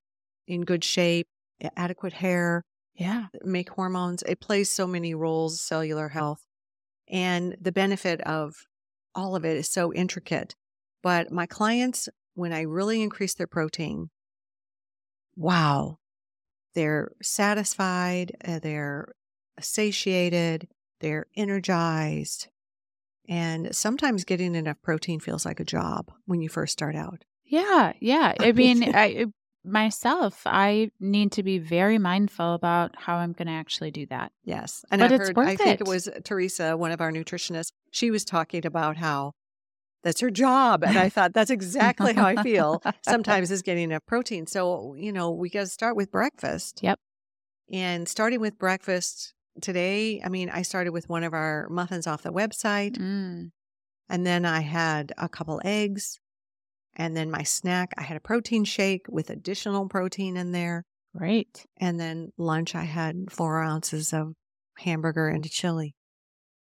in 0.46 0.62
good 0.62 0.84
shape, 0.84 1.28
adequate 1.76 2.12
hair, 2.14 2.64
Yeah. 2.94 3.28
make 3.44 3.70
hormones. 3.70 4.22
It 4.24 4.40
plays 4.40 4.70
so 4.70 4.86
many 4.86 5.14
roles, 5.14 5.60
cellular 5.62 6.08
health. 6.10 6.44
And 7.08 7.56
the 7.60 7.72
benefit 7.72 8.20
of 8.22 8.54
all 9.14 9.34
of 9.34 9.44
it 9.44 9.56
is 9.56 9.70
so 9.70 9.92
intricate. 9.94 10.54
But 11.02 11.30
my 11.32 11.46
clients, 11.46 12.08
when 12.34 12.52
I 12.52 12.60
really 12.62 13.00
increase 13.02 13.34
their 13.34 13.46
protein, 13.46 14.10
wow, 15.36 15.98
they're 16.74 17.12
satisfied, 17.22 18.36
uh, 18.44 18.58
they're 18.58 19.12
satiated, 19.60 20.68
they're 21.00 21.26
energized. 21.36 22.48
And 23.28 23.74
sometimes 23.74 24.24
getting 24.24 24.54
enough 24.54 24.80
protein 24.82 25.20
feels 25.20 25.44
like 25.44 25.60
a 25.60 25.64
job 25.64 26.10
when 26.24 26.40
you 26.40 26.48
first 26.48 26.72
start 26.72 26.96
out. 26.96 27.24
Yeah, 27.44 27.92
yeah. 28.00 28.34
I 28.40 28.52
mean, 28.52 28.94
I 28.94 29.26
myself, 29.64 30.42
I 30.46 30.90
need 30.98 31.32
to 31.32 31.42
be 31.42 31.58
very 31.58 31.98
mindful 31.98 32.54
about 32.54 32.94
how 32.96 33.16
I'm 33.16 33.32
going 33.32 33.48
to 33.48 33.52
actually 33.52 33.90
do 33.90 34.06
that. 34.06 34.32
Yes. 34.44 34.84
And 34.90 35.00
But 35.00 35.12
I've 35.12 35.20
it's 35.20 35.28
heard, 35.28 35.38
I 35.38 35.40
worth 35.42 35.58
think 35.58 35.80
it 35.80 35.80
it. 35.82 35.88
was 35.88 36.08
Teresa, 36.24 36.76
one 36.76 36.90
of 36.90 37.00
our 37.00 37.12
nutritionists, 37.12 37.72
she 37.90 38.10
was 38.10 38.24
talking 38.24 38.64
about 38.64 38.96
how 38.96 39.32
that's 40.04 40.20
her 40.20 40.30
job. 40.30 40.84
And 40.84 40.96
I 40.96 41.08
thought 41.08 41.34
that's 41.34 41.50
exactly 41.50 42.14
how 42.14 42.26
I 42.26 42.42
feel 42.42 42.82
sometimes 43.02 43.50
is 43.50 43.62
getting 43.62 43.84
enough 43.84 44.06
protein. 44.06 44.46
So, 44.46 44.94
you 44.94 45.12
know, 45.12 45.30
we 45.30 45.50
got 45.50 45.60
to 45.60 45.66
start 45.66 45.96
with 45.96 46.10
breakfast. 46.10 46.80
Yep. 46.82 46.98
And 47.70 48.08
starting 48.08 48.40
with 48.40 48.58
breakfast 48.58 49.34
today, 49.62 50.20
I 50.24 50.28
mean, 50.28 50.50
I 50.50 50.62
started 50.62 50.92
with 50.92 51.08
one 51.08 51.24
of 51.24 51.32
our 51.34 51.68
muffins 51.68 52.06
off 52.06 52.22
the 52.22 52.32
website. 52.32 52.96
Mm, 52.98 53.50
And 54.08 54.26
then 54.26 54.44
I 54.44 54.60
had 54.60 55.12
a 55.18 55.28
couple 55.28 55.60
eggs. 55.64 56.18
And 56.96 57.16
then 57.16 57.30
my 57.30 57.42
snack, 57.42 57.92
I 57.96 58.02
had 58.02 58.16
a 58.16 58.20
protein 58.20 58.64
shake 58.64 59.06
with 59.08 59.30
additional 59.30 59.88
protein 59.88 60.36
in 60.36 60.52
there. 60.52 60.84
great. 61.16 61.64
And 61.78 61.98
then 62.00 62.30
lunch, 62.36 62.74
I 62.74 62.84
had 62.84 63.30
four 63.30 63.62
ounces 63.62 64.12
of 64.12 64.34
hamburger 64.78 65.28
and 65.28 65.44
a 65.44 65.48
chili. 65.48 65.94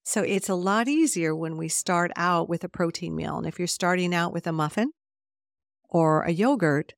So 0.04 0.22
it's 0.22 0.48
a 0.48 0.54
lot 0.54 0.88
easier 0.88 1.36
when 1.36 1.56
we 1.56 1.68
start 1.68 2.10
out 2.16 2.48
with 2.48 2.64
a 2.64 2.68
protein 2.68 3.14
meal. 3.14 3.36
And 3.36 3.46
if 3.46 3.58
you're 3.58 3.68
starting 3.68 4.14
out 4.14 4.32
with 4.32 4.46
a 4.46 4.52
muffin 4.52 4.90
or 5.88 6.22
a 6.22 6.30
yogurt, 6.32 6.94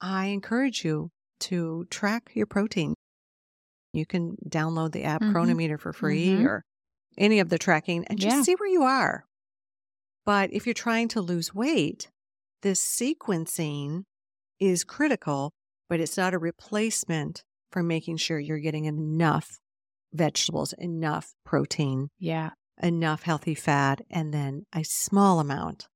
I 0.00 0.26
encourage 0.26 0.84
you 0.84 1.10
to 1.40 1.86
track 1.90 2.32
your 2.34 2.46
protein. 2.46 2.94
You 3.94 4.04
can 4.06 4.36
download 4.48 4.92
the 4.92 5.04
app 5.04 5.22
Mhm. 5.22 5.32
Cronometer 5.32 5.78
for 5.78 5.92
free 5.92 6.26
Mhm. 6.28 6.44
or 6.46 6.64
any 7.16 7.38
of 7.38 7.48
the 7.48 7.58
tracking 7.58 8.04
and 8.06 8.18
just 8.18 8.36
Yeah. 8.36 8.42
see 8.42 8.54
where 8.54 8.68
you 8.68 8.82
are. 8.82 9.24
But 10.24 10.52
if 10.52 10.66
you're 10.66 10.74
trying 10.74 11.08
to 11.08 11.20
lose 11.20 11.54
weight, 11.54 12.10
this 12.62 12.80
sequencing 12.80 14.04
is 14.58 14.82
critical, 14.84 15.52
but 15.88 16.00
it's 16.00 16.16
not 16.16 16.34
a 16.34 16.38
replacement 16.38 17.44
for 17.70 17.82
making 17.82 18.16
sure 18.16 18.38
you're 18.40 18.58
getting 18.58 18.86
enough 18.86 19.58
vegetables, 20.12 20.72
enough 20.78 21.34
protein, 21.44 22.08
Yeah. 22.18 22.50
enough 22.82 23.22
healthy 23.22 23.54
fat, 23.54 24.00
and 24.10 24.32
then 24.34 24.64
a 24.72 24.82
small 24.84 25.38
amount 25.40 25.88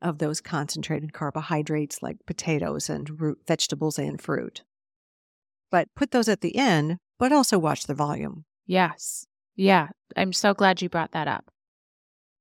of 0.00 0.18
those 0.18 0.40
concentrated 0.40 1.12
carbohydrates 1.12 2.02
like 2.02 2.18
potatoes 2.26 2.88
and 2.90 3.20
root 3.20 3.40
vegetables 3.46 3.98
and 3.98 4.20
fruit. 4.20 4.62
But 5.70 5.88
put 5.94 6.10
those 6.10 6.28
at 6.28 6.40
the 6.40 6.56
end, 6.56 6.98
but 7.22 7.30
also 7.30 7.56
watch 7.56 7.84
the 7.84 7.94
volume. 7.94 8.44
Yes. 8.66 9.28
Yeah. 9.54 9.90
I'm 10.16 10.32
so 10.32 10.54
glad 10.54 10.82
you 10.82 10.88
brought 10.88 11.12
that 11.12 11.28
up. 11.28 11.52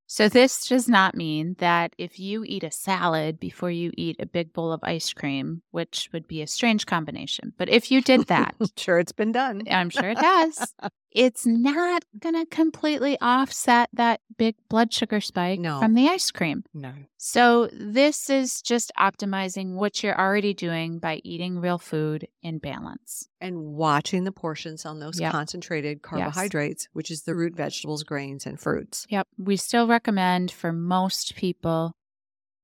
So, 0.07 0.27
this 0.27 0.67
does 0.67 0.89
not 0.89 1.13
mean 1.13 1.55
that 1.59 1.93
if 1.99 2.19
you 2.19 2.43
eat 2.47 2.63
a 2.63 2.71
salad 2.71 3.39
before 3.39 3.69
you 3.69 3.91
eat 3.95 4.15
a 4.19 4.25
big 4.25 4.53
bowl 4.53 4.73
of 4.73 4.79
ice 4.81 5.13
cream, 5.13 5.61
which 5.69 6.09
would 6.11 6.27
be 6.27 6.41
a 6.41 6.47
strange 6.47 6.87
combination, 6.87 7.53
but 7.59 7.69
if 7.69 7.91
you 7.91 8.01
did 8.01 8.25
that, 8.27 8.55
sure, 8.75 8.97
it's 8.97 9.11
been 9.11 9.31
done. 9.31 9.61
I'm 9.69 9.91
sure 9.91 10.09
it 10.09 10.17
has, 10.17 10.73
it's 11.11 11.45
not 11.45 12.03
going 12.19 12.35
to 12.35 12.45
completely 12.45 13.19
offset 13.19 13.89
that 13.93 14.21
big 14.37 14.55
blood 14.69 14.93
sugar 14.93 15.19
spike 15.21 15.59
No. 15.59 15.79
from 15.79 15.93
the 15.93 16.07
ice 16.07 16.31
cream. 16.31 16.63
No. 16.73 16.93
So, 17.17 17.69
this 17.73 18.29
is 18.29 18.61
just 18.61 18.91
optimizing 18.97 19.73
what 19.73 20.01
you're 20.01 20.19
already 20.19 20.53
doing 20.53 20.99
by 20.99 21.21
eating 21.23 21.59
real 21.59 21.77
food 21.77 22.27
in 22.41 22.59
balance. 22.59 23.27
And 23.39 23.57
watching 23.59 24.23
the 24.23 24.31
portions 24.31 24.85
on 24.85 24.99
those 24.99 25.19
Yep. 25.19 25.31
concentrated 25.31 26.01
carbohydrates, 26.01 26.87
which 26.93 27.11
is 27.11 27.23
the 27.23 27.35
root 27.35 27.55
vegetables, 27.55 28.03
grains, 28.03 28.45
and 28.45 28.59
fruits. 28.59 29.05
Yep. 29.09 29.27
We 29.37 29.57
still 29.57 29.87
recommend 29.87 30.51
for 30.51 30.71
most 30.71 31.35
people 31.35 31.93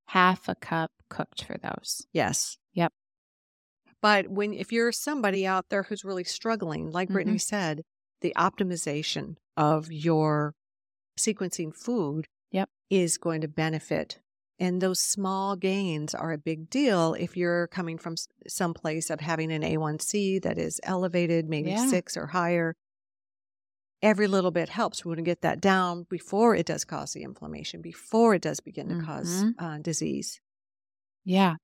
half 0.07 0.47
a 0.47 0.55
cup 0.55 0.91
cooked 1.09 1.43
for 1.43 1.57
those. 1.57 2.07
Yes. 2.13 2.57
Yep. 2.73 2.93
But 4.01 4.29
when 4.29 4.53
if 4.53 4.71
you're 4.71 4.91
somebody 4.91 5.45
out 5.45 5.69
there 5.69 5.83
who's 5.83 6.05
really 6.05 6.23
struggling, 6.23 6.91
like 6.91 7.09
Brittany 7.09 7.37
mm-hmm. 7.37 7.39
said, 7.39 7.83
the 8.21 8.33
optimization 8.37 9.37
of 9.57 9.91
your 9.91 10.53
sequencing 11.19 11.75
food 11.75 12.27
Yep. 12.51 12.69
is 12.89 13.17
going 13.17 13.41
to 13.41 13.47
benefit 13.47 14.19
And 14.59 14.81
those 14.81 14.99
small 14.99 15.55
gains 15.55 16.15
are 16.15 16.31
a 16.33 16.37
big 16.39 16.69
deal 16.69 17.13
if 17.15 17.37
you're 17.37 17.67
coming 17.67 17.97
from 17.99 18.15
some 18.47 18.73
place 18.73 19.09
of 19.11 19.19
having 19.21 19.51
an 19.51 19.63
A1C 19.63 20.39
that 20.43 20.57
is 20.57 20.79
elevated, 20.83 21.47
maybe 21.49 21.69
Yeah. 21.71 21.75
six 21.75 22.17
or 22.17 22.27
higher. 22.27 22.75
Every 24.03 24.27
little 24.27 24.51
bit 24.51 24.69
helps. 24.69 25.03
We 25.03 25.09
want 25.09 25.17
to 25.19 25.23
get 25.23 25.41
that 25.41 25.59
down 25.59 26.03
before 26.03 26.55
it 26.55 26.67
does 26.67 26.85
cause 26.85 27.13
the 27.13 27.23
inflammation, 27.23 27.81
before 27.81 28.35
it 28.35 28.43
does 28.43 28.59
begin 28.59 28.89
to 28.89 28.95
cause 28.95 29.45
Mhm. 29.45 29.55
uh, 29.57 29.79
disease. 29.79 30.39
Yeah. 31.25 31.57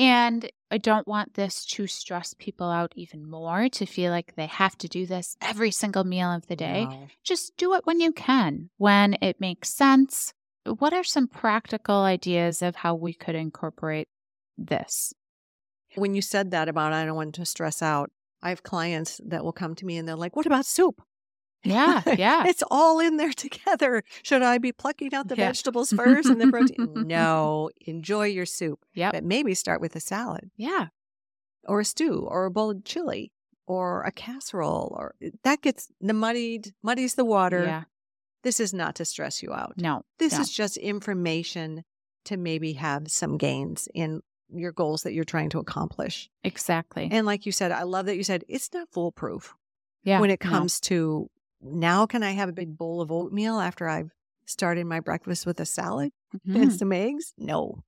And 0.00 0.50
I 0.70 0.78
don't 0.78 1.06
want 1.06 1.34
this 1.34 1.66
to 1.66 1.86
stress 1.86 2.34
people 2.38 2.70
out 2.70 2.94
even 2.96 3.28
more 3.28 3.68
to 3.68 3.84
feel 3.84 4.10
like 4.10 4.34
they 4.34 4.46
have 4.46 4.74
to 4.78 4.88
do 4.88 5.04
this 5.04 5.36
every 5.42 5.70
single 5.70 6.04
meal 6.04 6.32
of 6.32 6.46
the 6.46 6.56
day. 6.56 6.86
No. 6.86 7.08
Just 7.22 7.54
do 7.58 7.74
it 7.74 7.84
when 7.84 8.00
you 8.00 8.10
can, 8.10 8.70
when 8.78 9.18
it 9.20 9.42
makes 9.42 9.74
sense. 9.76 10.32
What 10.64 10.94
are 10.94 11.04
some 11.04 11.28
practical 11.28 11.96
ideas 11.96 12.62
of 12.62 12.76
how 12.76 12.94
we 12.94 13.12
could 13.12 13.34
incorporate 13.34 14.08
this? 14.56 15.12
When 15.96 16.14
you 16.14 16.22
said 16.22 16.50
that 16.52 16.70
about 16.70 16.94
I 16.94 17.04
don't 17.04 17.16
want 17.16 17.34
to 17.34 17.44
stress 17.44 17.82
out, 17.82 18.10
I 18.42 18.48
have 18.48 18.62
clients 18.62 19.20
that 19.26 19.44
will 19.44 19.52
come 19.52 19.74
to 19.74 19.84
me 19.84 19.98
and 19.98 20.08
they're 20.08 20.16
like, 20.16 20.34
"What 20.34 20.46
about 20.46 20.64
soup?" 20.64 21.02
Yeah, 21.64 22.02
yeah. 22.18 22.46
it's 22.46 22.62
all 22.70 23.00
in 23.00 23.16
there 23.16 23.32
together. 23.32 24.02
Should 24.22 24.42
I 24.42 24.58
be 24.58 24.72
plucking 24.72 25.14
out 25.14 25.28
the 25.28 25.36
Yeah. 25.36 25.48
vegetables 25.48 25.90
first 25.96 26.28
and 26.28 26.40
the 26.40 26.48
protein? 26.48 27.06
no, 27.06 27.70
enjoy 27.86 28.26
your 28.26 28.46
soup, 28.46 28.84
Yeah. 28.94 29.12
but 29.12 29.24
maybe 29.24 29.54
start 29.54 29.80
with 29.80 29.94
a 29.96 30.00
salad 30.00 30.50
Yeah. 30.56 30.88
or 31.66 31.80
a 31.80 31.84
stew 31.84 32.26
or 32.28 32.46
a 32.46 32.50
bowl 32.50 32.70
of 32.70 32.84
chili 32.84 33.32
or 33.66 34.02
a 34.02 34.12
casserole 34.12 34.94
or 34.98 35.14
eh, 35.22 35.30
that 35.44 35.60
gets 35.62 35.88
the 36.00 36.14
muddied 36.14 36.72
muddies 36.82 37.14
the 37.14 37.24
water. 37.24 37.64
Yeah. 37.64 37.84
This 38.42 38.58
is 38.58 38.72
not 38.72 38.94
to 38.96 39.04
stress 39.04 39.42
you 39.42 39.52
out. 39.52 39.74
No. 39.76 40.02
This 40.18 40.32
no. 40.34 40.40
is 40.40 40.50
just 40.50 40.78
information 40.78 41.84
to 42.24 42.36
maybe 42.36 42.72
have 42.74 43.10
some 43.10 43.36
gains 43.36 43.86
in 43.94 44.22
your 44.52 44.72
goals 44.72 45.02
that 45.02 45.12
you're 45.12 45.24
trying 45.24 45.50
to 45.50 45.58
accomplish. 45.58 46.28
Exactly. 46.42 47.08
And 47.10 47.26
like 47.26 47.46
you 47.46 47.52
said, 47.52 47.70
I 47.70 47.82
love 47.82 48.06
that 48.06 48.16
you 48.16 48.24
said 48.24 48.44
it's 48.48 48.72
not 48.72 48.88
foolproof 48.90 49.54
yeah. 50.04 50.20
when 50.20 50.30
it 50.30 50.42
no. 50.42 50.50
comes 50.50 50.80
to 50.80 51.30
now 51.62 52.06
can 52.06 52.22
I 52.22 52.32
have 52.32 52.48
a 52.48 52.52
big 52.52 52.76
bowl 52.76 53.00
of 53.00 53.10
oatmeal 53.12 53.58
after 53.60 53.88
I've 53.88 54.10
started 54.46 54.86
my 54.86 55.00
breakfast 55.00 55.46
with 55.46 55.60
a 55.60 55.66
salad 55.66 56.12
Mhm. 56.46 56.62
and 56.62 56.72
some 56.72 56.92
eggs? 56.92 57.32
No. 57.38 57.82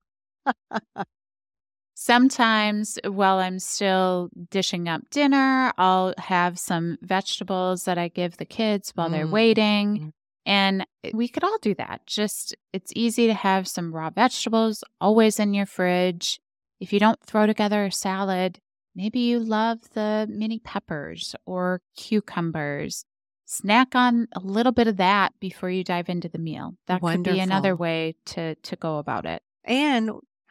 Sometimes 1.94 2.98
while 3.04 3.38
I'm 3.38 3.58
still 3.58 4.30
dishing 4.50 4.88
up 4.88 5.02
dinner, 5.11 5.72
I'll 5.78 6.14
have 6.18 6.58
some 6.58 6.98
vegetables 7.02 7.85
that 7.85 7.98
I 7.98 8.08
give 8.08 8.38
the 8.38 8.44
kids 8.44 8.90
while 8.94 9.08
they're 9.11 9.26
Mm. 9.26 9.30
waiting. 9.30 9.98
Mm. 9.98 10.12
And 10.44 10.87
we 11.14 11.28
could 11.28 11.44
all 11.44 11.58
do 11.58 11.74
that. 11.74 12.04
Just 12.06 12.56
it's 12.72 12.92
easy 12.96 13.26
to 13.28 13.35
have 13.35 13.68
some 13.68 13.94
raw 13.94 14.11
vegetables 14.11 14.82
always 15.00 15.38
in 15.38 15.54
your 15.54 15.66
fridge. 15.66 16.40
If 16.80 16.92
you 16.92 16.98
don't 16.98 17.20
throw 17.24 17.46
together 17.46 17.85
a 17.85 17.92
salad, 17.92 18.58
maybe 18.96 19.20
you 19.20 19.38
love 19.38 19.90
the 19.90 20.26
mini 20.28 20.58
peppers 20.58 21.37
or 21.46 21.82
cucumbers. 21.96 23.04
Snack 23.52 23.94
on 23.94 24.28
a 24.34 24.40
little 24.40 24.72
bit 24.72 24.86
of 24.86 24.96
that 24.96 25.32
before 25.40 25.68
you 25.70 25.84
dive 25.84 26.08
into 26.08 26.28
the 26.28 26.38
meal. 26.38 26.74
That 26.86 27.00
could 27.02 27.22
be 27.22 27.38
another 27.40 27.76
way 27.76 28.14
to 28.26 28.54
to 28.54 28.76
go 28.76 28.98
about 28.98 29.26
it. 29.26 29.42
And 29.64 30.10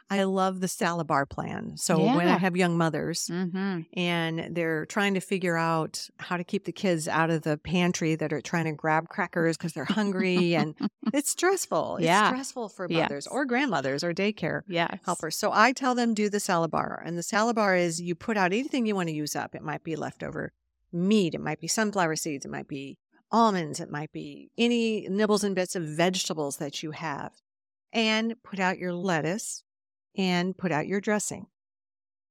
I 0.10 0.24
love 0.24 0.60
the 0.60 0.68
salad 0.68 1.08
bar 1.08 1.26
plan. 1.26 1.78
So 1.78 1.98
when 1.98 2.28
I 2.28 2.38
have 2.38 2.58
young 2.58 2.78
mothers 2.78 3.28
Mm-hmm. 3.32 3.82
and 3.98 4.54
they're 4.56 4.86
trying 4.86 5.14
to 5.14 5.22
figure 5.22 5.56
out 5.58 6.06
how 6.20 6.36
to 6.36 6.44
keep 6.44 6.66
the 6.66 6.74
kids 6.74 7.08
out 7.08 7.30
of 7.30 7.44
the 7.44 7.58
pantry 7.58 8.16
that 8.16 8.34
are 8.34 8.42
trying 8.42 8.66
to 8.66 8.74
grab 8.74 9.08
crackers 9.08 9.56
because 9.56 9.72
they're 9.72 9.86
hungry 9.86 10.54
and 10.54 10.76
it's 11.14 11.30
stressful. 11.32 11.96
It's 11.98 12.06
Yeah. 12.06 12.28
stressful 12.28 12.70
for 12.70 12.90
mothers 12.90 13.26
Yes. 13.26 13.28
or 13.28 13.46
grandmothers 13.46 14.04
or 14.04 14.14
daycare 14.14 14.62
Yes. 14.68 15.00
helpers. 15.06 15.38
So 15.38 15.50
I 15.54 15.72
tell 15.72 15.96
them 15.96 16.14
do 16.14 16.30
the 16.30 16.42
salad 16.42 16.72
bar. 16.72 17.02
And 17.06 17.18
the 17.18 17.24
salad 17.24 17.56
bar 17.56 17.76
is 17.78 18.02
you 18.02 18.14
put 18.14 18.36
out 18.36 18.52
anything 18.52 18.86
you 18.86 18.96
want 18.96 19.08
to 19.08 19.16
use 19.16 19.36
up. 19.36 19.56
It 19.56 19.64
might 19.64 19.84
be 19.84 19.96
leftover 19.96 20.52
meat, 20.92 21.34
it 21.34 21.42
might 21.42 21.60
be 21.60 21.68
sunflower 21.68 22.16
seeds, 22.18 22.46
it 22.46 22.52
might 22.52 22.68
be 22.68 22.98
almonds, 23.32 23.80
it 23.80 23.90
might 23.90 24.12
be 24.12 24.52
any 24.58 25.08
nibbles 25.10 25.44
and 25.44 25.56
bits 25.56 25.76
of 25.76 25.84
vegetables 25.84 26.58
that 26.58 26.84
you 26.84 26.92
have. 26.92 27.32
And 27.94 28.36
put 28.44 28.60
out 28.60 28.78
your 28.78 28.94
lettuce 28.94 29.64
and 30.18 30.58
put 30.58 30.72
out 30.72 30.88
your 30.88 31.02
dressing. 31.02 31.48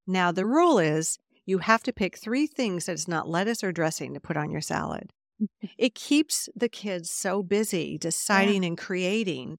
Now 0.07 0.33
the 0.33 0.47
rule 0.47 0.79
is 0.79 1.19
you 1.47 1.59
have 1.59 1.83
to 1.85 1.93
pick 1.93 2.17
three 2.17 2.47
things 2.47 2.87
that 2.87 2.93
is 2.93 3.09
not 3.09 3.29
lettuce 3.29 3.63
or 3.63 3.73
dressing 3.73 4.15
to 4.15 4.21
put 4.21 4.37
on 4.37 4.51
your 4.51 4.61
salad. 4.61 5.13
It 5.79 5.95
keeps 5.95 6.49
the 6.55 6.69
kids 6.69 7.11
so 7.11 7.43
busy 7.43 7.97
deciding 7.99 8.65
and 8.65 8.77
creating. 8.77 9.59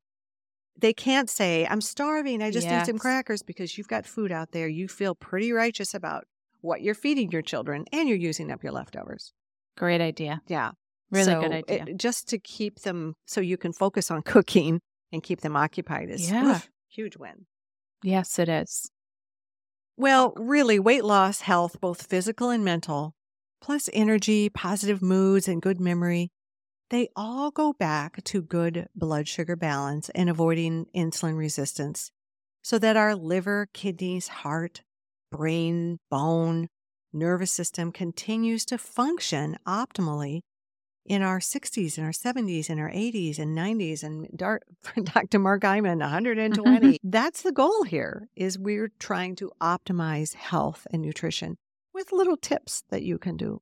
They 0.79 0.93
can't 0.93 1.29
say, 1.29 1.65
I'm 1.67 1.81
starving. 1.81 2.41
I 2.41 2.51
just 2.51 2.67
need 2.67 2.85
some 2.85 2.99
crackers 2.99 3.41
because 3.43 3.77
you've 3.77 3.87
got 3.87 4.05
food 4.05 4.31
out 4.31 4.51
there. 4.51 4.67
You 4.67 4.87
feel 4.87 5.15
pretty 5.15 5.51
righteous 5.51 5.93
about 5.93 6.25
what 6.61 6.81
you're 6.81 6.95
feeding 6.95 7.31
your 7.31 7.41
children 7.41 7.85
and 7.91 8.07
you're 8.07 8.17
using 8.17 8.51
up 8.51 8.63
your 8.63 8.71
leftovers. 8.71 9.33
Great 9.77 10.01
idea. 10.01 10.41
Yeah. 10.47 10.71
Really 11.11 11.33
good 11.33 11.51
idea. 11.51 11.85
it- 11.87 11.97
just 11.97 12.29
to 12.29 12.39
keep 12.39 12.79
them 12.81 13.15
so 13.25 13.41
you 13.41 13.57
can 13.57 13.73
focus 13.73 14.09
on 14.11 14.21
cooking 14.25 14.79
and 15.11 15.21
keep 15.21 15.41
them 15.41 15.55
occupied 15.57 16.09
is 16.09 16.31
Yeah. 16.31 16.51
oof, 16.55 16.69
huge 16.89 17.17
win. 17.17 17.45
yes, 18.03 18.39
it 18.39 18.47
is. 18.49 18.89
Well, 19.97 20.33
really, 20.35 20.79
weight 20.79 21.03
loss, 21.03 21.41
health, 21.41 21.79
both 21.81 22.07
physical 22.07 22.49
and 22.49 22.63
mental, 22.63 23.13
plus 23.61 23.89
energy, 23.93 24.49
positive 24.49 25.01
moods, 25.01 25.47
and 25.47 25.61
good 25.61 25.79
memory, 25.79 26.31
they 26.89 27.09
all 27.15 27.51
go 27.51 27.73
back 27.73 28.23
to 28.25 28.41
good 28.41 28.87
blood 28.95 29.27
sugar 29.27 29.55
balance 29.55 30.09
and 30.09 30.29
avoiding 30.29 30.85
insulin 30.95 31.37
resistance 31.37 32.11
so 32.63 32.79
that 32.79 32.97
our 32.97 33.15
liver, 33.15 33.67
kidneys, 33.73 34.27
heart, 34.29 34.81
brain, 35.31 35.99
bone, 36.09 36.67
nervous 37.13 37.51
system 37.51 37.91
continues 37.91 38.65
to 38.65 38.77
function 38.77 39.57
optimally 39.67 40.41
in 41.05 41.21
our 41.21 41.39
60s 41.39 41.97
and 41.97 42.05
our 42.05 42.11
70s 42.11 42.69
and 42.69 42.79
our 42.79 42.89
80s 42.89 43.39
and 43.39 43.57
90s 43.57 44.03
and 44.03 44.27
Dar- 44.35 44.61
Dr. 45.03 45.39
Mark 45.39 45.63
Hyman 45.63 45.99
120 45.99 46.99
that's 47.03 47.41
the 47.41 47.51
goal 47.51 47.83
here 47.83 48.27
is 48.35 48.59
we're 48.59 48.91
trying 48.99 49.35
to 49.35 49.51
optimize 49.59 50.35
health 50.35 50.85
and 50.91 51.01
nutrition 51.01 51.57
with 51.93 52.11
little 52.11 52.37
tips 52.37 52.83
that 52.89 53.03
you 53.03 53.17
can 53.17 53.35
do 53.35 53.61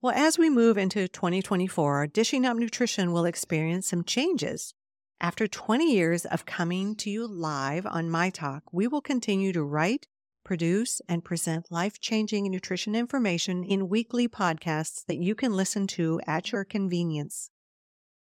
well 0.00 0.14
as 0.16 0.38
we 0.38 0.48
move 0.48 0.78
into 0.78 1.06
2024 1.06 2.06
dishing 2.08 2.46
up 2.46 2.56
nutrition 2.56 3.12
will 3.12 3.24
experience 3.24 3.86
some 3.86 4.04
changes 4.04 4.72
after 5.20 5.46
20 5.46 5.92
years 5.92 6.24
of 6.24 6.46
coming 6.46 6.94
to 6.96 7.10
you 7.10 7.26
live 7.26 7.86
on 7.86 8.10
my 8.10 8.30
talk 8.30 8.62
we 8.72 8.86
will 8.86 9.00
continue 9.00 9.52
to 9.52 9.62
write 9.62 10.06
produce, 10.46 11.00
and 11.08 11.24
present 11.24 11.72
life 11.72 12.00
changing 12.00 12.48
nutrition 12.48 12.94
information 12.94 13.64
in 13.64 13.88
weekly 13.88 14.28
podcasts 14.28 15.04
that 15.06 15.18
you 15.18 15.34
can 15.34 15.52
listen 15.52 15.88
to 15.88 16.20
at 16.24 16.52
your 16.52 16.62
convenience. 16.62 17.50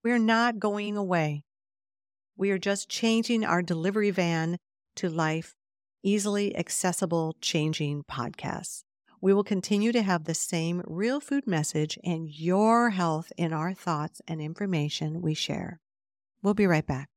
We're 0.05 0.20
not 0.20 0.61
going 0.61 0.97
away. 0.97 1.42
We 2.37 2.53
are 2.53 2.59
just 2.59 2.88
changing 2.88 3.44
our 3.44 3.62
delivery 3.62 4.12
van 4.12 4.59
to 4.94 5.09
life, 5.09 5.57
easily 6.05 6.57
accessible, 6.57 7.35
changing 7.40 8.05
podcasts. 8.09 8.85
We 9.20 9.35
will 9.35 9.42
continue 9.42 9.90
to 9.90 10.03
have 10.03 10.23
the 10.23 10.35
same 10.35 10.83
real 10.87 11.18
food 11.18 11.49
message 11.49 11.99
and 12.05 12.29
your 12.31 12.90
health 12.90 13.33
in 13.37 13.53
our 13.53 13.75
thoughts 13.75 14.23
and 14.29 14.40
information 14.40 15.20
we 15.20 15.35
share. 15.35 15.81
We'll 16.45 16.53
be 16.53 16.67
right 16.67 16.87
back. 16.87 17.09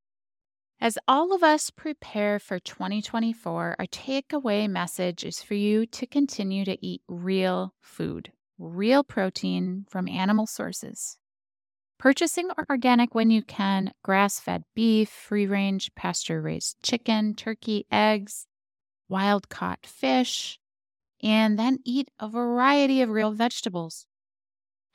As 0.79 0.97
all 1.05 1.35
of 1.35 1.43
us 1.43 1.69
prepare 1.69 2.39
for 2.39 2.59
2024, 2.59 3.75
our 3.77 3.85
takeaway 3.87 4.69
message 4.69 5.25
is 5.25 5.43
for 5.43 5.53
you 5.53 5.85
to 5.87 6.07
continue 6.07 6.63
to 6.63 6.77
eat 6.85 7.01
real 7.09 7.73
food, 7.81 8.31
real 8.57 9.03
protein 9.03 9.85
from 9.89 10.07
animal 10.07 10.47
sources. 10.47 11.17
Purchasing 11.99 12.49
organic 12.69 13.13
when 13.13 13.29
you 13.29 13.41
can, 13.41 13.91
grass 14.01 14.39
fed 14.39 14.63
beef, 14.73 15.09
free 15.09 15.45
range, 15.45 15.91
pasture 15.93 16.41
raised 16.41 16.77
chicken, 16.81 17.33
turkey, 17.35 17.85
eggs, 17.91 18.47
wild 19.09 19.49
caught 19.49 19.85
fish, 19.85 20.57
and 21.21 21.59
then 21.59 21.79
eat 21.83 22.09
a 22.17 22.29
variety 22.29 23.01
of 23.01 23.09
real 23.09 23.33
vegetables. 23.33 24.06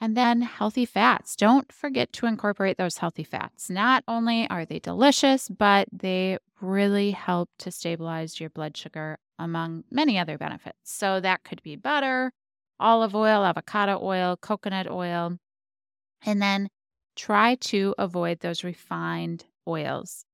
And 0.03 0.17
then 0.17 0.43
healthy 0.43 0.85
fats. 0.85 1.37
Don't 1.37 1.71
forget 1.71 2.13
to 2.15 2.27
incorporate 2.27 2.77
those 2.77 2.97
healthy 2.97 3.23
fats. 3.23 3.71
Not 3.71 4.03
only 4.09 4.51
are 4.51 4.65
they 4.65 4.81
delicious, 4.81 5.49
but 5.49 5.87
they 5.93 6.39
really 6.61 7.13
help 7.13 7.51
to 7.61 7.71
stabilize 7.71 8.41
your 8.41 8.51
blood 8.51 8.77
sugar, 8.77 9.21
among 9.39 9.85
many 9.93 10.19
other 10.19 10.37
benefits. 10.37 10.79
So 10.83 11.21
that 11.21 11.45
could 11.45 11.63
be 11.63 11.77
butter, 11.77 12.33
olive 12.81 13.15
oil, 13.15 13.45
avocado 13.45 13.97
oil, 14.03 14.37
coconut 14.37 14.91
oil. 14.91 15.39
And 16.27 16.43
then 16.43 16.69
try 17.15 17.55
to 17.61 17.95
avoid 17.97 18.41
those 18.41 18.65
refined 18.65 19.45
oils 19.69 20.25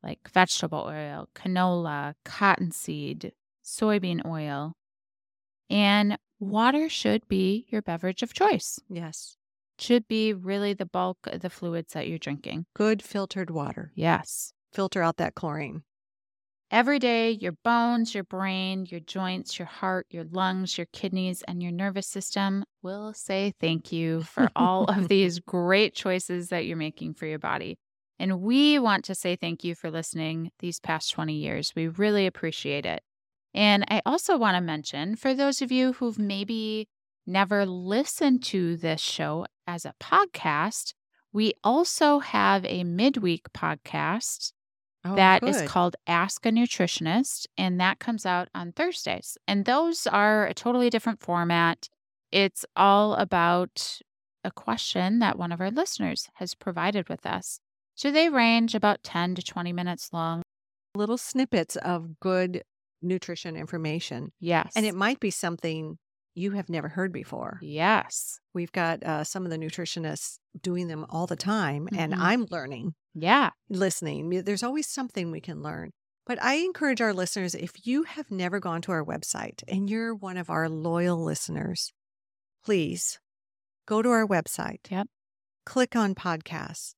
like 0.00 0.20
vegetable 0.32 0.86
oil, 0.88 1.28
canola, 1.34 2.14
cottonseed, 2.24 3.32
soybean 3.64 4.24
oil. 4.24 4.74
And 5.68 6.18
water 6.38 6.88
should 6.88 7.26
be 7.28 7.66
your 7.68 7.82
beverage 7.82 8.22
of 8.22 8.32
choice. 8.32 8.78
Yes. 8.88 9.36
Should 9.78 10.08
be 10.08 10.32
really 10.32 10.74
the 10.74 10.86
bulk 10.86 11.18
of 11.26 11.40
the 11.40 11.50
fluids 11.50 11.92
that 11.92 12.08
you're 12.08 12.18
drinking. 12.18 12.66
Good 12.74 13.02
filtered 13.02 13.50
water. 13.50 13.92
Yes. 13.94 14.52
filter 14.72 15.02
out 15.02 15.16
that 15.18 15.34
chlorine. 15.34 15.82
Every 16.70 16.98
day, 16.98 17.30
your 17.30 17.52
bones, 17.64 18.14
your 18.14 18.24
brain, 18.24 18.84
your 18.90 19.00
joints, 19.00 19.58
your 19.58 19.66
heart, 19.66 20.06
your 20.10 20.24
lungs, 20.24 20.76
your 20.76 20.86
kidneys, 20.92 21.42
and 21.48 21.62
your 21.62 21.72
nervous 21.72 22.06
system 22.06 22.64
will 22.82 23.14
say 23.14 23.54
thank 23.58 23.90
you 23.90 24.22
for 24.22 24.50
all 24.54 24.84
of 24.84 25.08
these 25.08 25.40
great 25.40 25.94
choices 25.94 26.50
that 26.50 26.66
you're 26.66 26.76
making 26.76 27.14
for 27.14 27.24
your 27.24 27.38
body. 27.38 27.78
And 28.18 28.42
we 28.42 28.78
want 28.78 29.04
to 29.06 29.14
say 29.14 29.36
thank 29.36 29.64
you 29.64 29.74
for 29.74 29.90
listening 29.90 30.50
these 30.58 30.78
past 30.80 31.10
20 31.12 31.34
years. 31.34 31.72
We 31.74 31.88
really 31.88 32.26
appreciate 32.26 32.84
it. 32.84 33.02
And 33.58 33.84
I 33.88 34.02
also 34.06 34.38
want 34.38 34.54
to 34.56 34.60
mention 34.60 35.16
for 35.16 35.34
those 35.34 35.60
of 35.60 35.72
you 35.72 35.94
who've 35.94 36.16
maybe 36.18 36.86
never 37.26 37.66
listened 37.66 38.44
to 38.44 38.76
this 38.76 39.00
show 39.00 39.46
as 39.66 39.84
a 39.84 39.94
podcast, 40.00 40.94
we 41.32 41.54
also 41.64 42.20
have 42.20 42.64
a 42.64 42.84
midweek 42.84 43.52
podcast 43.52 44.52
Oh, 45.04 45.16
that 45.16 45.42
is 45.42 45.58
good. 45.58 45.68
called 45.68 45.96
Ask 46.06 46.46
a 46.46 46.50
Nutritionist, 46.50 47.46
and 47.56 47.80
that 47.80 47.98
comes 47.98 48.24
out 48.24 48.48
on 48.54 48.72
Thursdays. 48.72 49.36
And 49.46 49.64
those 49.64 50.06
are 50.06 50.46
a 50.46 50.54
totally 50.54 50.88
different 50.88 51.20
format. 51.20 51.88
It's 52.30 52.64
all 52.76 53.14
about 53.14 54.00
a 54.44 54.50
question 54.50 55.18
that 55.18 55.38
one 55.38 55.50
of 55.50 55.60
our 55.60 55.70
listeners 55.70 56.28
has 56.34 56.54
provided 56.54 57.08
with 57.08 57.26
us. 57.26 57.60
So 57.94 58.10
they 58.12 58.28
range 58.28 58.74
about 58.74 59.02
10 59.02 59.34
to 59.36 59.42
20 59.42 59.72
minutes 59.72 60.10
long. 60.12 60.42
little 60.94 61.18
snippets 61.18 61.76
of 61.76 62.18
good 62.20 62.62
nutrition 63.02 63.56
information. 63.56 64.32
Yes. 64.40 64.72
And 64.76 64.84
it 64.86 64.94
might 64.94 65.20
be 65.20 65.30
something 65.30 65.98
you 66.34 66.52
have 66.52 66.68
never 66.68 66.88
heard 66.88 67.12
before. 67.12 67.58
yes. 67.62 68.38
We've 68.54 68.70
got 68.72 69.02
uh, 69.04 69.24
some 69.24 69.44
of 69.44 69.50
the 69.50 69.58
nutritionists 69.58 70.38
doing 70.60 70.86
them 70.88 71.04
all 71.10 71.26
the 71.26 71.36
time, 71.36 71.88
and 71.96 72.12
Mhm. 72.12 72.18
I'm 72.18 72.46
learning, 72.50 72.94
Yeah. 73.14 73.50
listening. 73.68 74.30
There's 74.44 74.62
always 74.62 74.86
something 74.88 75.30
we 75.30 75.40
can 75.40 75.62
learn. 75.62 75.90
But 76.26 76.42
I 76.42 76.54
encourage 76.56 77.00
our 77.00 77.12
listeners 77.14 77.54
if 77.54 77.86
you 77.86 78.02
have 78.04 78.30
never 78.30 78.60
gone 78.60 78.82
to 78.82 78.92
our 78.92 79.04
website 79.04 79.62
and 79.66 79.88
you're 79.88 80.14
one 80.14 80.36
of 80.36 80.50
our 80.50 80.68
loyal 80.68 81.22
listeners, 81.24 81.92
please 82.64 83.18
go 83.86 84.02
to 84.02 84.10
our 84.10 84.26
website. 84.26 84.90
Yep. 84.90 85.08
Click 85.64 85.96
on 85.96 86.14
podcasts 86.14 86.94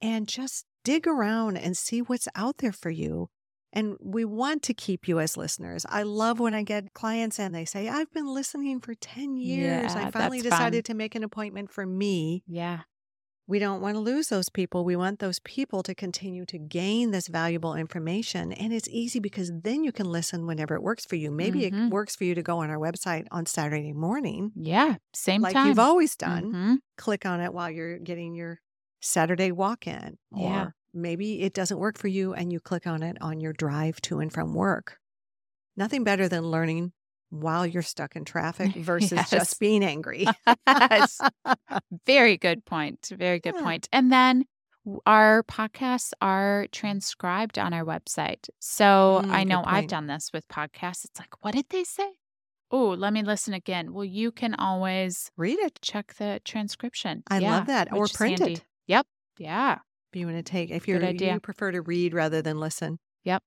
and 0.00 0.26
just 0.28 0.64
dig 0.84 1.06
around 1.06 1.56
and 1.56 1.76
see 1.76 2.00
what's 2.02 2.28
out 2.34 2.58
there 2.58 2.72
for 2.72 2.90
you. 2.90 3.28
And 3.74 3.96
we 4.00 4.24
want 4.24 4.62
to 4.62 4.72
keep 4.74 5.06
you 5.08 5.18
as 5.18 5.36
listeners. 5.36 5.84
I 5.88 6.04
love 6.04 6.38
when 6.38 6.54
I 6.54 6.62
get 6.62 6.94
clients 6.94 7.38
and 7.40 7.52
they 7.54 7.64
say, 7.64 7.88
I've 7.88 8.10
been 8.12 8.32
listening 8.32 8.80
for 8.80 8.94
10 8.94 9.36
years. 9.36 9.92
Yeah, 9.94 10.06
I 10.06 10.10
finally 10.12 10.40
that's 10.40 10.48
fun. 10.50 10.58
decided 10.60 10.84
to 10.86 10.94
make 10.94 11.14
an 11.16 11.24
appointment 11.24 11.70
for 11.72 11.84
me. 11.84 12.44
Yeah. 12.46 12.80
We 13.46 13.58
don't 13.58 13.82
want 13.82 13.96
to 13.96 14.00
lose 14.00 14.28
those 14.28 14.48
people. 14.48 14.84
We 14.86 14.96
want 14.96 15.18
those 15.18 15.38
people 15.40 15.82
to 15.82 15.94
continue 15.94 16.46
to 16.46 16.56
gain 16.58 17.10
this 17.10 17.28
valuable 17.28 17.74
information. 17.74 18.52
And 18.52 18.72
it's 18.72 18.88
easy 18.88 19.18
because 19.20 19.52
then 19.64 19.84
you 19.84 19.92
can 19.92 20.06
listen 20.10 20.46
whenever 20.46 20.74
it 20.76 20.82
works 20.82 21.04
for 21.04 21.16
you. 21.16 21.30
Maybe 21.30 21.62
Mhm. 21.70 21.88
it 21.88 21.92
works 21.92 22.16
for 22.16 22.24
you 22.24 22.34
to 22.36 22.42
go 22.42 22.60
on 22.60 22.70
our 22.70 22.78
website 22.78 23.26
on 23.32 23.44
Saturday 23.44 23.92
morning, 23.92 24.52
Yeah. 24.56 24.96
Same 25.12 25.42
like 25.42 25.52
time. 25.52 25.66
you've 25.68 25.78
always 25.78 26.16
done. 26.16 26.52
Mhm. 26.54 26.76
Click 26.96 27.26
on 27.26 27.40
it 27.40 27.52
while 27.52 27.70
you're 27.70 27.98
getting 27.98 28.34
your 28.34 28.60
Saturday 29.02 29.50
walk 29.52 29.86
in. 29.86 30.16
Yeah. 30.34 30.68
Maybe 30.94 31.42
it 31.42 31.52
doesn't 31.54 31.78
work 31.78 31.98
for 31.98 32.08
you 32.08 32.34
and 32.34 32.52
you 32.52 32.60
click 32.60 32.86
on 32.86 33.02
it 33.02 33.16
on 33.20 33.40
your 33.40 33.52
drive 33.52 34.00
to 34.02 34.20
and 34.20 34.32
from 34.32 34.54
work. 34.54 34.98
Nothing 35.76 36.04
better 36.04 36.28
than 36.28 36.44
learning 36.44 36.92
while 37.30 37.66
you're 37.66 37.82
stuck 37.82 38.14
in 38.16 38.24
traffic 38.24 38.72
versus 38.76 39.10
Yes. 39.12 39.30
just 39.30 39.60
being 39.60 39.84
angry. 39.84 40.28
Yes. 40.66 41.20
Very 42.06 42.36
good 42.36 42.64
point. 42.64 43.10
Very 43.16 43.40
good 43.40 43.54
Yeah. 43.56 43.62
point. 43.62 43.88
And 43.92 44.12
then 44.12 44.44
our 45.06 45.42
podcasts 45.44 46.12
are 46.20 46.66
transcribed 46.72 47.58
on 47.58 47.72
our 47.72 47.84
website. 47.84 48.48
So 48.60 49.22
Mm, 49.24 49.30
I 49.34 49.44
know 49.44 49.62
I've 49.66 49.88
done 49.88 50.06
this 50.06 50.30
with 50.32 50.46
podcasts. 50.48 51.04
It's 51.04 51.18
like, 51.18 51.42
what 51.42 51.54
did 51.54 51.66
they 51.70 51.84
say? 51.84 52.12
Oh, 52.70 52.88
let 52.90 53.12
me 53.12 53.22
listen 53.22 53.54
again. 53.54 53.92
Well, 53.92 54.04
you 54.04 54.30
can 54.32 54.54
always 54.54 55.30
Read 55.36 55.58
it. 55.58 55.78
check 55.82 56.14
the 56.14 56.40
transcription. 56.44 57.22
I 57.30 57.38
Yeah, 57.38 57.58
love 57.58 57.66
that. 57.66 57.92
Or 57.92 58.06
print 58.08 58.40
it. 58.40 58.64
Yep. 58.86 59.06
Yeah. 59.38 59.78
If 60.14 60.20
you 60.20 60.26
want 60.28 60.38
to 60.38 60.48
take, 60.48 60.70
if 60.70 60.86
you're, 60.86 61.04
idea. 61.04 61.34
you 61.34 61.40
prefer 61.40 61.72
to 61.72 61.82
read 61.82 62.14
rather 62.14 62.40
than 62.40 62.60
listen. 62.60 63.00
Yep. 63.24 63.42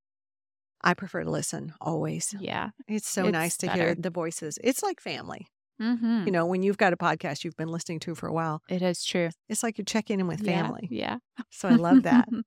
I 0.81 0.93
prefer 0.95 1.23
to 1.23 1.31
listen 1.31 1.73
always. 1.79 2.35
Yeah. 2.41 2.71
It's 2.89 3.07
so 3.07 3.23
It's 3.27 3.31
nice 3.31 3.55
to 3.59 3.71
hear 3.71 3.95
the 3.95 4.09
voices. 4.09 4.59
It's 4.61 4.83
like 4.83 4.99
family. 4.99 5.47
hmm 5.79 6.23
You 6.25 6.31
know, 6.33 6.45
when 6.45 6.63
you've 6.63 6.77
got 6.77 6.91
a 6.91 6.97
podcast 6.97 7.45
you've 7.45 7.55
been 7.55 7.69
listening 7.69 8.01
to 8.01 8.15
for 8.15 8.27
a 8.27 8.33
while, 8.33 8.61
It 8.67 8.81
is 8.81 9.05
true. 9.05 9.29
it's 9.47 9.63
like 9.63 9.77
you're 9.77 9.85
checking 9.85 10.19
in 10.19 10.27
with 10.27 10.41
Yeah, 10.41 10.61
family. 10.63 10.89
Yeah. 10.91 11.19
So 11.51 11.69
I 11.69 11.75
love 11.75 12.03
that. 12.03 12.27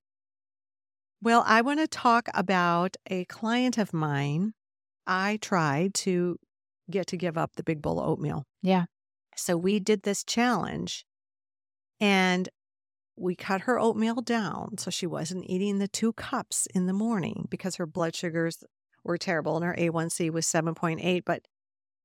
Well, 1.22 1.44
I 1.46 1.60
want 1.60 1.80
to 1.80 1.86
talk 1.88 2.28
about 2.34 2.96
a 3.10 3.24
client 3.26 3.76
of 3.78 3.92
mine. 3.92 4.52
I 5.06 5.38
tried 5.42 5.92
to 6.06 6.36
get 6.90 7.06
to 7.08 7.16
give 7.16 7.36
up 7.36 7.52
the 7.56 7.62
big 7.62 7.82
bowl 7.82 8.00
of 8.00 8.08
oatmeal. 8.08 8.44
Yeah. 8.62 8.84
So 9.36 9.56
we 9.56 9.80
did 9.80 10.02
this 10.02 10.24
challenge 10.24 11.04
and 12.00 12.48
we 13.20 13.34
cut 13.36 13.62
her 13.62 13.78
oatmeal 13.78 14.22
down 14.22 14.78
so 14.78 14.90
she 14.90 15.06
wasn't 15.06 15.44
eating 15.48 15.78
the 15.78 15.88
two 15.88 16.12
cups 16.14 16.66
in 16.74 16.86
the 16.86 16.92
morning 16.92 17.46
because 17.50 17.76
her 17.76 17.86
blood 17.86 18.14
sugars 18.14 18.64
were 19.04 19.18
terrible 19.18 19.56
and 19.56 19.64
her 19.64 19.74
A1C 19.78 20.30
was 20.30 20.46
7.8. 20.46 21.22
But 21.24 21.46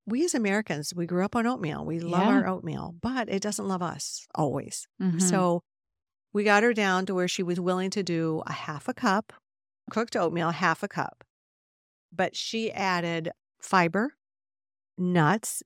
we 0.05 0.23
as 0.25 0.35
Americans, 0.35 0.93
we 0.95 1.05
grew 1.05 1.23
up 1.25 1.35
on 1.35 1.47
oatmeal. 1.47 1.83
We 1.85 1.99
love 1.99 2.23
Yeah. 2.27 2.33
our 2.35 2.47
oatmeal, 2.47 2.95
but 3.01 3.29
it 3.29 3.41
doesn't 3.41 3.67
love 3.67 3.81
us 3.81 4.27
always. 4.35 4.87
Mhm. 5.01 5.21
So 5.21 5.63
we 6.33 6.43
got 6.43 6.63
her 6.63 6.73
down 6.73 7.05
to 7.05 7.15
where 7.15 7.27
she 7.29 7.43
was 7.43 7.59
willing 7.59 7.89
to 7.91 8.03
do 8.03 8.43
a 8.45 8.51
half 8.53 8.87
a 8.87 8.93
cup 8.93 9.33
cooked 9.91 10.15
oatmeal, 10.15 10.51
half 10.51 10.83
a 10.83 10.87
cup. 10.87 11.23
But 12.11 12.35
she 12.35 12.71
added 12.71 13.31
fiber, 13.61 14.15
nuts. 14.97 15.63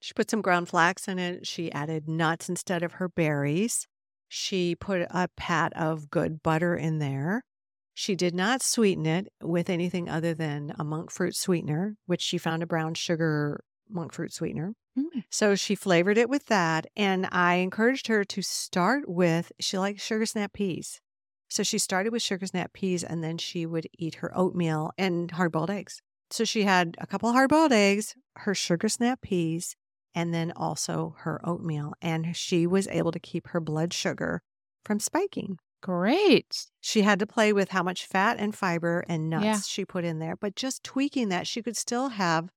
She 0.00 0.12
put 0.14 0.30
some 0.30 0.42
ground 0.42 0.68
flax 0.68 1.06
in 1.06 1.18
it. 1.18 1.46
She 1.46 1.70
added 1.70 2.08
nuts 2.08 2.48
instead 2.48 2.82
of 2.82 2.94
her 2.94 3.08
berries. 3.08 3.86
She 4.34 4.74
put 4.74 5.02
a 5.10 5.28
pat 5.36 5.74
of 5.76 6.08
good 6.08 6.42
butter 6.42 6.74
in 6.74 7.00
there. 7.00 7.44
She 7.92 8.14
did 8.14 8.34
not 8.34 8.62
sweeten 8.62 9.04
it 9.04 9.28
with 9.42 9.68
anything 9.68 10.08
other 10.08 10.32
than 10.32 10.74
a 10.78 10.84
monk 10.84 11.10
fruit 11.10 11.36
sweetener, 11.36 11.96
which 12.06 12.22
she 12.22 12.38
found 12.38 12.62
a 12.62 12.66
brown 12.66 12.94
sugar 12.94 13.62
monk 13.90 14.14
fruit 14.14 14.32
sweetener. 14.32 14.72
Mm. 14.98 15.24
So 15.28 15.54
she 15.54 15.74
flavored 15.74 16.16
it 16.16 16.30
with 16.30 16.46
that. 16.46 16.86
And 16.96 17.28
I 17.30 17.56
encouraged 17.56 18.06
her 18.06 18.24
to 18.24 18.40
start 18.40 19.06
with, 19.06 19.52
she 19.60 19.76
likes 19.76 20.02
sugar 20.02 20.24
snap 20.24 20.54
peas. 20.54 21.02
So 21.50 21.62
she 21.62 21.76
started 21.76 22.10
with 22.10 22.22
sugar 22.22 22.46
snap 22.46 22.72
peas 22.72 23.04
and 23.04 23.22
then 23.22 23.36
she 23.36 23.66
would 23.66 23.86
eat 23.98 24.14
her 24.16 24.32
oatmeal 24.34 24.92
and 24.96 25.30
hard 25.30 25.52
boiled 25.52 25.68
eggs. 25.68 26.00
So 26.30 26.44
she 26.44 26.62
had 26.62 26.96
a 26.98 27.06
couple 27.06 27.30
hard 27.32 27.50
boiled 27.50 27.72
eggs, 27.72 28.14
her 28.36 28.54
sugar 28.54 28.88
snap 28.88 29.20
peas, 29.20 29.76
and 30.14 30.32
then 30.32 30.52
also 30.56 31.14
her 31.20 31.40
oatmeal. 31.44 31.94
And 32.02 32.36
she 32.36 32.66
was 32.66 32.88
able 32.88 33.12
to 33.12 33.20
keep 33.20 33.48
her 33.48 33.60
blood 33.60 33.92
sugar 33.92 34.42
from 34.84 35.00
spiking. 35.00 35.58
Great. 35.82 36.66
She 36.80 37.02
had 37.02 37.18
to 37.18 37.26
play 37.26 37.52
with 37.52 37.70
how 37.70 37.82
much 37.82 38.06
fat 38.06 38.36
and 38.38 38.54
fiber 38.54 39.04
and 39.08 39.28
nuts 39.28 39.44
Yeah. 39.44 39.58
she 39.66 39.84
put 39.84 40.04
in 40.04 40.18
there, 40.20 40.36
but 40.36 40.54
just 40.54 40.84
tweaking 40.84 41.28
that, 41.30 41.46
she 41.46 41.62
could 41.62 41.76
still 41.76 42.10
have 42.10 42.50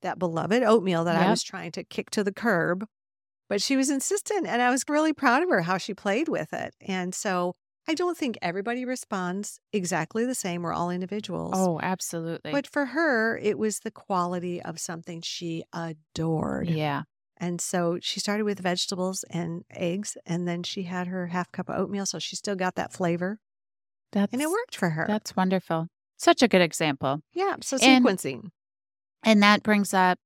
that 0.00 0.18
beloved 0.18 0.62
oatmeal 0.64 1.04
that 1.04 1.14
I 1.16 1.30
was 1.30 1.44
trying 1.44 1.70
to 1.72 1.84
kick 1.84 2.10
to 2.10 2.24
the 2.24 2.32
curb. 2.32 2.84
But 3.48 3.62
she 3.62 3.76
was 3.76 3.88
insistent, 3.90 4.46
and 4.46 4.60
I 4.62 4.70
was 4.70 4.82
really 4.88 5.12
proud 5.12 5.42
of 5.42 5.48
her 5.50 5.62
how 5.62 5.78
she 5.78 5.94
played 5.94 6.28
with 6.28 6.52
it. 6.52 6.74
And 6.80 7.14
so 7.14 7.54
I 7.88 7.94
don't 7.94 8.16
think 8.16 8.38
everybody 8.40 8.84
responds 8.84 9.58
exactly 9.72 10.24
the 10.24 10.34
same. 10.36 10.62
We're 10.62 10.72
all 10.72 10.90
individuals. 10.90 11.54
Oh, 11.56 11.80
absolutely. 11.82 12.52
But 12.52 12.66
for 12.66 12.86
her, 12.86 13.36
it 13.38 13.58
was 13.58 13.80
the 13.80 13.90
quality 13.90 14.62
of 14.62 14.78
something 14.78 15.20
she 15.20 15.64
adored. 15.72 16.68
yeah. 16.70 17.02
And 17.38 17.60
so 17.60 17.98
she 18.00 18.20
started 18.20 18.44
with 18.44 18.60
vegetables 18.60 19.24
and 19.28 19.64
eggs, 19.68 20.16
and 20.24 20.46
then 20.46 20.62
she 20.62 20.84
had 20.84 21.08
her 21.08 21.26
half 21.28 21.50
cup 21.50 21.68
of 21.68 21.76
oatmeal. 21.76 22.06
So 22.06 22.20
she 22.20 22.36
still 22.36 22.54
got 22.54 22.76
that 22.76 22.92
flavor, 22.92 23.40
That's 24.12 24.32
and 24.32 24.40
it 24.40 24.48
worked 24.48 24.76
for 24.76 24.90
her. 24.90 25.06
That's 25.08 25.34
wonderful. 25.34 25.88
Such 26.16 26.40
a 26.42 26.46
good 26.48 26.60
example. 26.60 27.18
Yeah. 27.34 27.56
So 27.60 27.78
sequencing. 27.78 28.50
And 29.24 29.42
that 29.42 29.64
brings 29.64 29.92
up 29.92 30.18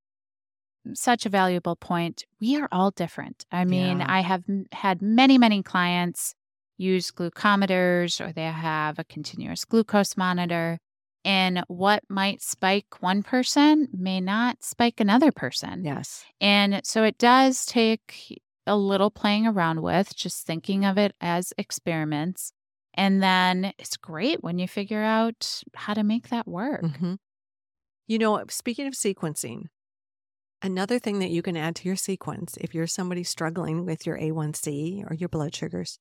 such 0.92 1.24
a 1.24 1.30
valuable 1.30 1.74
point. 1.74 2.24
We 2.38 2.60
are 2.60 2.68
all 2.70 2.90
different. 2.90 3.46
I 3.50 3.64
mean, 3.64 4.00
Yeah. 4.00 4.06
I 4.08 4.20
have 4.20 4.44
had 4.72 5.00
many, 5.00 5.38
many 5.38 5.62
clients 5.62 6.34
use 6.76 7.10
glucometers 7.10 8.20
or 8.20 8.32
they 8.32 8.44
have 8.44 8.98
a 8.98 9.04
continuous 9.04 9.64
glucose 9.64 10.16
monitor. 10.16 10.78
And 11.24 11.64
what 11.66 12.04
might 12.08 12.40
spike 12.40 13.00
one 13.00 13.24
person 13.24 13.88
may 13.92 14.20
not 14.20 14.62
spike 14.62 15.00
another 15.00 15.32
person. 15.32 15.84
Yes. 15.84 16.24
And 16.40 16.80
so 16.84 17.02
it 17.02 17.18
does 17.18 17.66
take 17.66 18.40
a 18.66 18.76
little 18.76 19.10
playing 19.10 19.46
around 19.46 19.82
with, 19.82 20.14
just 20.14 20.46
thinking 20.46 20.84
of 20.84 20.98
it 20.98 21.14
as 21.20 21.52
experiments. 21.58 22.52
And 22.94 23.22
then 23.22 23.72
it's 23.78 23.96
great 23.96 24.42
when 24.42 24.58
you 24.58 24.68
figure 24.68 25.02
out 25.02 25.62
how 25.74 25.94
to 25.94 26.04
make 26.04 26.28
that 26.28 26.46
work. 26.46 26.84
hmm 26.84 27.14
You 28.06 28.18
know, 28.18 28.42
speaking 28.48 28.86
of 28.86 28.94
sequencing, 28.94 29.64
another 30.62 30.98
thing 30.98 31.18
that 31.18 31.30
you 31.30 31.42
can 31.42 31.56
add 31.56 31.76
to 31.76 31.88
your 31.88 31.96
sequence 31.96 32.56
if 32.60 32.74
you're 32.74 32.86
somebody 32.86 33.24
struggling 33.24 33.84
with 33.84 34.06
your 34.06 34.16
A1C 34.16 35.04
or 35.08 35.14
your 35.14 35.28
blood 35.28 35.54
sugars 35.54 35.98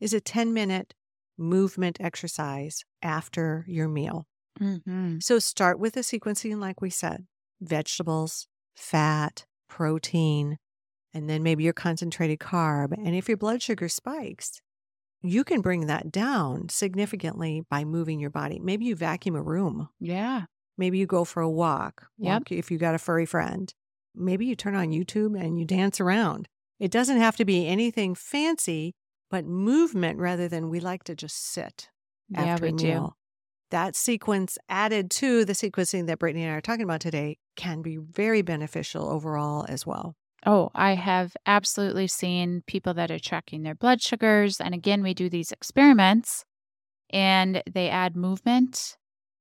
is 0.00 0.12
a 0.12 0.20
10 0.20 0.52
minute 0.52 0.94
movement 1.38 1.98
exercise 2.00 2.84
after 3.02 3.64
your 3.68 3.88
meal. 3.88 4.26
Mm-hmm. 4.60 5.18
So 5.20 5.38
start 5.38 5.78
with 5.78 5.94
the 5.94 6.00
sequencing, 6.00 6.58
like 6.58 6.80
we 6.80 6.90
said 6.90 7.26
vegetables, 7.60 8.46
fat, 8.74 9.46
protein, 9.68 10.58
and 11.14 11.28
then 11.28 11.42
maybe 11.42 11.64
your 11.64 11.72
concentrated 11.72 12.38
carb. 12.38 12.92
And 12.92 13.14
if 13.14 13.28
your 13.28 13.38
blood 13.38 13.62
sugar 13.62 13.88
spikes, 13.88 14.60
you 15.22 15.44
can 15.44 15.60
bring 15.60 15.86
that 15.86 16.12
down 16.12 16.68
significantly 16.68 17.62
by 17.70 17.84
moving 17.84 18.20
your 18.20 18.30
body. 18.30 18.58
Maybe 18.58 18.84
you 18.84 18.94
vacuum 18.94 19.34
a 19.34 19.42
room. 19.42 19.88
Yeah. 19.98 20.42
Maybe 20.78 20.98
you 20.98 21.06
go 21.06 21.24
for 21.24 21.40
a 21.40 21.50
walk. 21.50 22.06
Yep. 22.18 22.32
walk 22.32 22.52
if 22.52 22.70
you 22.70 22.78
got 22.78 22.94
a 22.94 22.98
furry 22.98 23.26
friend. 23.26 23.72
Maybe 24.14 24.46
you 24.46 24.54
turn 24.54 24.74
on 24.74 24.88
YouTube 24.88 25.38
and 25.40 25.58
you 25.58 25.64
dance 25.64 26.00
around. 26.00 26.48
It 26.78 26.90
doesn't 26.90 27.18
have 27.18 27.36
to 27.36 27.44
be 27.44 27.66
anything 27.66 28.14
fancy, 28.14 28.94
but 29.30 29.44
movement 29.44 30.18
rather 30.18 30.48
than 30.48 30.68
we 30.70 30.80
like 30.80 31.04
to 31.04 31.14
just 31.16 31.36
sit 31.36 31.90
Yeah, 32.28 32.54
after 32.54 32.64
we 32.64 32.68
a 32.68 32.72
do. 32.72 32.86
meal. 32.88 33.16
That 33.70 33.96
sequence 33.96 34.58
added 34.68 35.10
to 35.12 35.44
the 35.44 35.52
sequencing 35.54 36.06
that 36.06 36.18
Brittany 36.20 36.44
and 36.44 36.52
I 36.52 36.56
are 36.56 36.60
talking 36.60 36.84
about 36.84 37.00
today 37.00 37.38
can 37.56 37.82
be 37.82 37.96
very 37.96 38.42
beneficial 38.42 39.08
overall 39.08 39.66
as 39.68 39.86
well. 39.86 40.14
Oh, 40.44 40.70
I 40.74 40.94
have 40.94 41.36
absolutely 41.46 42.06
seen 42.06 42.62
people 42.66 42.94
that 42.94 43.10
are 43.10 43.18
tracking 43.18 43.62
their 43.62 43.74
blood 43.74 44.00
sugars. 44.00 44.60
And 44.60 44.74
again, 44.74 45.02
we 45.02 45.14
do 45.14 45.28
these 45.28 45.50
experiments 45.50 46.44
and 47.10 47.62
they 47.70 47.88
add 47.90 48.16
movement. 48.16 48.96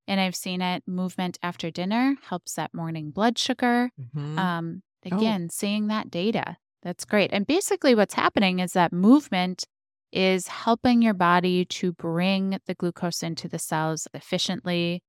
And 0.08 0.20
I've 0.22 0.36
seen 0.36 0.62
it 0.62 0.84
movement 0.88 1.38
after 1.44 1.72
dinner 1.72 2.16
helps 2.24 2.54
that 2.56 2.74
morning 2.74 3.12
blood 3.12 3.38
sugar. 3.38 3.92
Mhm. 3.98 4.38
Um, 4.38 4.84
Oh. 5.12 5.18
again, 5.18 5.50
seeing 5.50 5.88
that 5.88 6.12
data, 6.12 6.58
that's 6.84 7.06
great. 7.06 7.32
And 7.34 7.48
basically, 7.48 7.96
what's 7.96 8.14
happening 8.14 8.60
is 8.60 8.74
that 8.74 8.94
movement 8.94 9.66
is 10.12 10.48
helping 10.48 11.02
your 11.02 11.14
body 11.14 11.66
to 11.66 11.92
bring 11.94 12.58
the 12.68 12.74
glucose 12.76 13.22
into 13.24 13.48
the 13.48 13.60
cells 13.60 14.08
efficiently, 14.14 15.04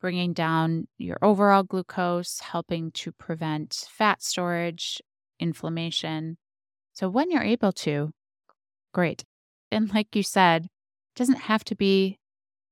bringing 0.00 0.32
down 0.32 0.86
your 0.98 1.18
overall 1.22 1.62
glucose, 1.62 2.40
helping 2.40 2.90
to 2.92 3.12
prevent 3.12 3.86
fat 3.90 4.22
storage, 4.22 5.00
inflammation. 5.40 6.38
So, 6.92 7.08
when 7.08 7.30
you're 7.30 7.42
able 7.42 7.72
to, 7.72 8.12
great. 8.92 9.24
And 9.70 9.92
like 9.92 10.14
you 10.14 10.22
said, 10.22 10.64
it 10.64 10.70
doesn't 11.16 11.40
have 11.40 11.64
to 11.64 11.74
be 11.74 12.18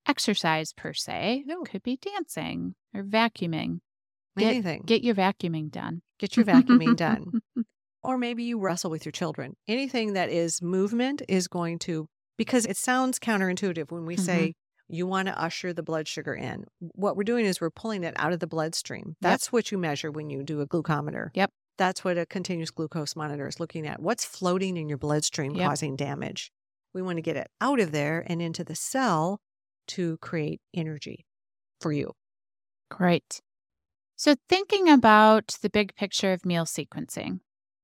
exercise 0.06 0.72
per 0.72 0.92
se. 0.92 1.44
No. 1.46 1.62
It 1.62 1.70
could 1.70 1.82
be 1.82 1.96
dancing 1.96 2.74
or 2.94 3.02
vacuuming. 3.02 3.80
Get- 4.36 4.48
Anything. 4.48 4.82
Get 4.86 5.02
your 5.02 5.14
vacuuming 5.14 5.70
done. 5.70 6.02
Get 6.18 6.36
your 6.36 6.44
vacuuming 6.46 6.96
done. 6.96 7.40
Or 8.02 8.16
maybe 8.16 8.44
you 8.44 8.58
wrestle 8.58 8.90
with 8.90 9.04
your 9.04 9.12
children. 9.12 9.56
Anything 9.68 10.14
that 10.14 10.30
is 10.30 10.62
movement 10.62 11.22
is 11.28 11.48
going 11.48 11.78
to, 11.80 12.06
because 12.38 12.64
it 12.66 12.76
sounds 12.76 13.18
counterintuitive 13.18 13.90
when 13.90 14.06
we 14.06 14.16
Mhm. 14.16 14.20
say 14.20 14.54
you 14.88 15.06
want 15.06 15.28
to 15.28 15.38
usher 15.40 15.72
the 15.72 15.82
blood 15.82 16.08
sugar 16.08 16.34
in. 16.34 16.64
What 16.80 17.16
we're 17.16 17.22
doing 17.24 17.44
is 17.44 17.60
we're 17.60 17.70
pulling 17.70 18.02
it 18.02 18.14
out 18.16 18.32
of 18.32 18.40
the 18.40 18.46
bloodstream. 18.46 19.16
That's 19.20 19.52
what 19.52 19.70
you 19.70 19.78
measure 19.78 20.10
when 20.10 20.30
you 20.30 20.42
do 20.42 20.60
a 20.60 20.66
glucometer. 20.66 21.28
Yep. 21.34 21.52
That's 21.76 22.02
what 22.04 22.18
a 22.18 22.26
continuous 22.26 22.70
glucose 22.70 23.14
monitor 23.14 23.46
is 23.46 23.60
looking 23.60 23.86
at. 23.86 24.00
What's 24.02 24.24
floating 24.24 24.76
in 24.76 24.88
your 24.88 24.98
bloodstream 24.98 25.54
Yep. 25.54 25.68
causing 25.68 25.96
damage? 25.96 26.50
We 26.92 27.02
want 27.02 27.18
to 27.18 27.22
get 27.22 27.36
it 27.36 27.48
out 27.60 27.78
of 27.80 27.92
there 27.92 28.24
and 28.26 28.42
into 28.42 28.64
the 28.64 28.74
cell 28.74 29.40
to 29.88 30.18
create 30.18 30.60
energy 30.74 31.24
for 31.80 31.92
you. 31.92 32.14
Great. 32.90 33.40
So, 34.16 34.34
thinking 34.48 34.88
about 34.88 35.56
the 35.62 35.70
big 35.70 35.94
picture 35.94 36.32
of 36.32 36.44
meal 36.44 36.64
sequencing, 36.66 37.40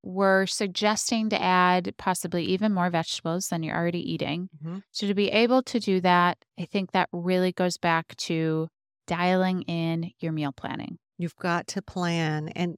we're 0.07 0.47
suggesting 0.47 1.29
to 1.31 1.43
add 1.43 1.93
possibly 1.99 2.45
even 2.45 2.73
more 2.73 2.91
vegetables 2.91 3.49
than 3.49 3.63
you're 3.65 3.77
already 3.77 3.99
eating. 4.13 4.49
Mhm. 4.65 4.83
So, 4.93 5.07
to 5.09 5.15
be 5.15 5.31
able 5.31 5.63
to 5.65 5.81
do 5.81 6.01
that, 6.01 6.39
I 6.59 6.65
think 6.65 6.93
that 6.93 7.09
really 7.13 7.53
goes 7.53 7.77
back 7.77 8.15
to 8.29 8.69
dialing 9.09 9.63
in 9.63 10.13
your 10.21 10.33
meal 10.33 10.53
planning. 10.53 10.99
You've 11.19 11.37
got 11.37 11.67
to 11.69 11.83
plan, 11.83 12.49
and 12.51 12.77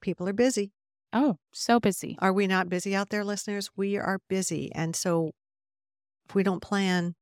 people 0.00 0.28
are 0.28 0.32
busy. 0.32 0.72
Oh, 1.12 1.36
so 1.52 1.78
busy. 1.78 2.16
Are 2.20 2.32
we 2.32 2.46
not 2.46 2.68
busy 2.68 2.94
out 2.96 3.10
there, 3.10 3.24
listeners? 3.24 3.70
We 3.76 3.96
are 3.96 4.18
busy. 4.28 4.72
And 4.74 4.96
so 4.96 5.30
if 6.28 6.34
we 6.34 6.42
don't 6.42 6.60
plan, 6.60 7.14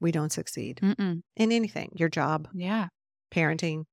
we 0.00 0.12
don't 0.12 0.32
succeed 0.32 0.78
Mm-mm. 0.82 1.22
in 1.36 1.52
anything 1.52 1.90
your 1.94 2.08
job, 2.10 2.48
Yeah. 2.54 2.88
parenting. 3.30 3.84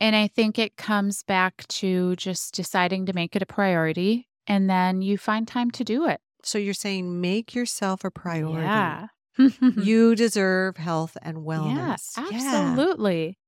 And 0.00 0.16
I 0.16 0.28
think 0.28 0.58
it 0.58 0.76
comes 0.76 1.22
back 1.22 1.66
to 1.68 2.16
just 2.16 2.54
deciding 2.54 3.06
to 3.06 3.12
make 3.12 3.36
it 3.36 3.42
a 3.42 3.46
priority 3.46 4.28
and 4.46 4.68
then 4.68 5.02
you 5.02 5.18
find 5.18 5.46
time 5.46 5.70
to 5.72 5.84
do 5.84 6.06
it. 6.06 6.20
So 6.42 6.58
you're 6.58 6.74
saying 6.74 7.20
make 7.20 7.54
yourself 7.54 8.04
a 8.04 8.10
priority. 8.10 8.62
Yeah. 8.62 9.06
You 9.76 10.14
deserve 10.14 10.78
health 10.78 11.18
and 11.20 11.38
wellness. 11.38 12.16
Yeah, 12.16 12.24
absolutely. 12.32 13.38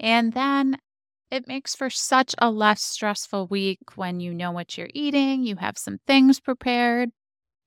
And 0.00 0.32
then 0.32 0.78
it 1.30 1.46
makes 1.46 1.74
for 1.74 1.90
such 1.90 2.34
a 2.38 2.50
less 2.50 2.82
stressful 2.82 3.48
week 3.48 3.78
when 3.96 4.20
you 4.20 4.32
know 4.32 4.52
what 4.52 4.78
you're 4.78 4.88
eating, 4.94 5.42
you 5.44 5.56
have 5.56 5.76
some 5.76 5.98
things 6.06 6.40
prepared. 6.40 7.10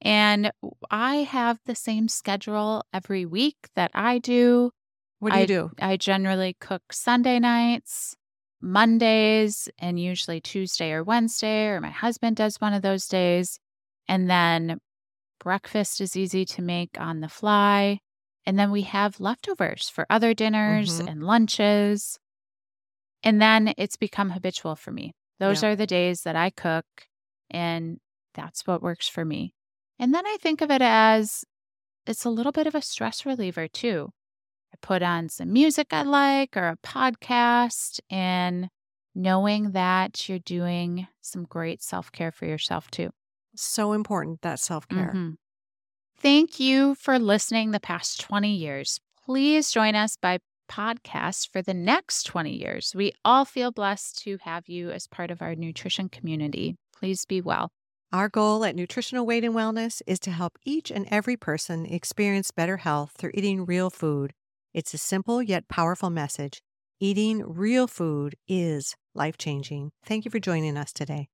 And 0.01 0.51
I 0.89 1.17
have 1.17 1.59
the 1.65 1.75
same 1.75 2.07
schedule 2.07 2.83
every 2.93 3.25
week 3.25 3.57
that 3.75 3.91
I 3.93 4.19
do. 4.19 4.71
What 5.19 5.33
do 5.33 5.39
you 5.39 5.47
do? 5.47 5.71
I 5.79 5.97
generally 5.97 6.55
cook 6.59 6.81
Sunday 6.91 7.39
nights, 7.39 8.15
Mondays, 8.61 9.69
and 9.79 9.99
usually 9.99 10.41
Tuesday 10.41 10.91
or 10.91 11.03
Wednesday, 11.03 11.67
or 11.67 11.81
my 11.81 11.89
husband 11.91 12.35
does 12.37 12.59
one 12.61 12.73
of 12.73 12.81
those 12.81 13.07
days. 13.07 13.59
And 14.07 14.29
then 14.29 14.79
breakfast 15.39 16.01
is 16.01 16.15
easy 16.15 16.45
to 16.45 16.61
make 16.61 16.99
on 16.99 17.19
the 17.21 17.29
fly. 17.29 17.99
And 18.45 18.57
then 18.57 18.71
we 18.71 18.83
have 18.83 19.19
leftovers 19.19 19.89
for 19.89 20.05
other 20.09 20.33
dinners 20.33 20.99
Mhm. 20.99 21.07
and 21.09 21.23
lunches. 21.23 22.19
And 23.23 23.41
then 23.41 23.73
it's 23.77 23.97
become 23.97 24.29
habitual 24.31 24.75
for 24.75 24.91
me. 24.91 25.13
Those 25.39 25.63
Yeah. 25.63 25.71
are 25.71 25.75
the 25.75 25.87
days 25.87 26.21
that 26.23 26.35
I 26.35 26.49
cook, 26.49 26.85
and 27.49 27.99
that's 28.33 28.65
what 28.65 28.81
works 28.81 29.07
for 29.07 29.25
me. 29.25 29.53
And 29.99 30.13
then 30.13 30.25
I 30.25 30.37
think 30.39 30.61
of 30.61 30.71
it 30.71 30.81
as 30.81 31.43
it's 32.07 32.25
a 32.25 32.29
little 32.29 32.51
bit 32.53 32.67
of 32.67 32.75
a 32.75 32.81
stress 32.81 33.25
reliever 33.25 33.67
too. 33.67 34.13
I 34.73 34.77
put 34.81 35.01
on 35.01 35.29
some 35.29 35.53
music 35.53 35.87
I 35.91 36.03
like 36.03 36.55
or 36.57 36.67
a 36.67 36.77
podcast, 36.77 37.99
and 38.09 38.69
knowing 39.15 39.71
that 39.71 40.27
you're 40.27 40.39
doing 40.39 41.07
some 41.21 41.43
great 41.45 41.81
self 41.81 42.11
care 42.11 42.31
for 42.31 42.45
yourself 42.45 42.91
too. 42.91 43.09
So 43.55 43.93
important 43.93 44.41
that 44.41 44.59
self 44.59 44.87
care. 44.87 45.11
Mhm. 45.13 45.35
Thank 46.19 46.59
you 46.59 46.95
for 46.95 47.19
listening 47.19 47.71
the 47.71 47.79
past 47.79 48.19
20 48.19 48.55
years. 48.55 48.99
Please 49.25 49.71
join 49.71 49.95
us 49.95 50.17
by 50.17 50.39
podcast 50.69 51.49
for 51.51 51.61
the 51.61 51.73
next 51.73 52.23
20 52.23 52.51
years. 52.51 52.93
We 52.95 53.13
all 53.23 53.45
feel 53.45 53.71
blessed 53.71 54.19
to 54.23 54.37
have 54.41 54.67
you 54.67 54.89
as 54.91 55.07
part 55.07 55.31
of 55.31 55.41
our 55.41 55.55
nutrition 55.55 56.09
community. 56.09 56.75
Please 56.93 57.25
be 57.25 57.39
well. 57.41 57.69
Our 58.11 58.29
goal 58.29 58.63
at 58.63 58.75
Nutritional 58.75 59.25
Weight 59.25 59.43
and 59.43 59.53
Wellness 59.53 60.01
is 60.07 60.19
to 60.21 60.31
help 60.31 60.57
each 60.63 60.91
and 60.91 61.05
every 61.11 61.35
person 61.37 61.85
experience 61.85 62.51
better 62.51 62.77
health 62.77 63.13
through 63.17 63.31
eating 63.33 63.65
real 63.65 63.89
food. 63.89 64.33
It's 64.77 64.93
a 64.93 64.99
simple 64.99 65.41
yet 65.41 65.67
powerful 65.67 66.11
message. 66.11 66.61
Eating 66.99 67.41
real 67.43 67.87
food 67.87 68.35
is 68.47 68.95
life 69.15 69.35
changing. 69.35 69.89
Thank 70.05 70.23
you 70.23 70.29
for 70.29 70.37
joining 70.37 70.77
us 70.77 70.93
today. 70.93 71.25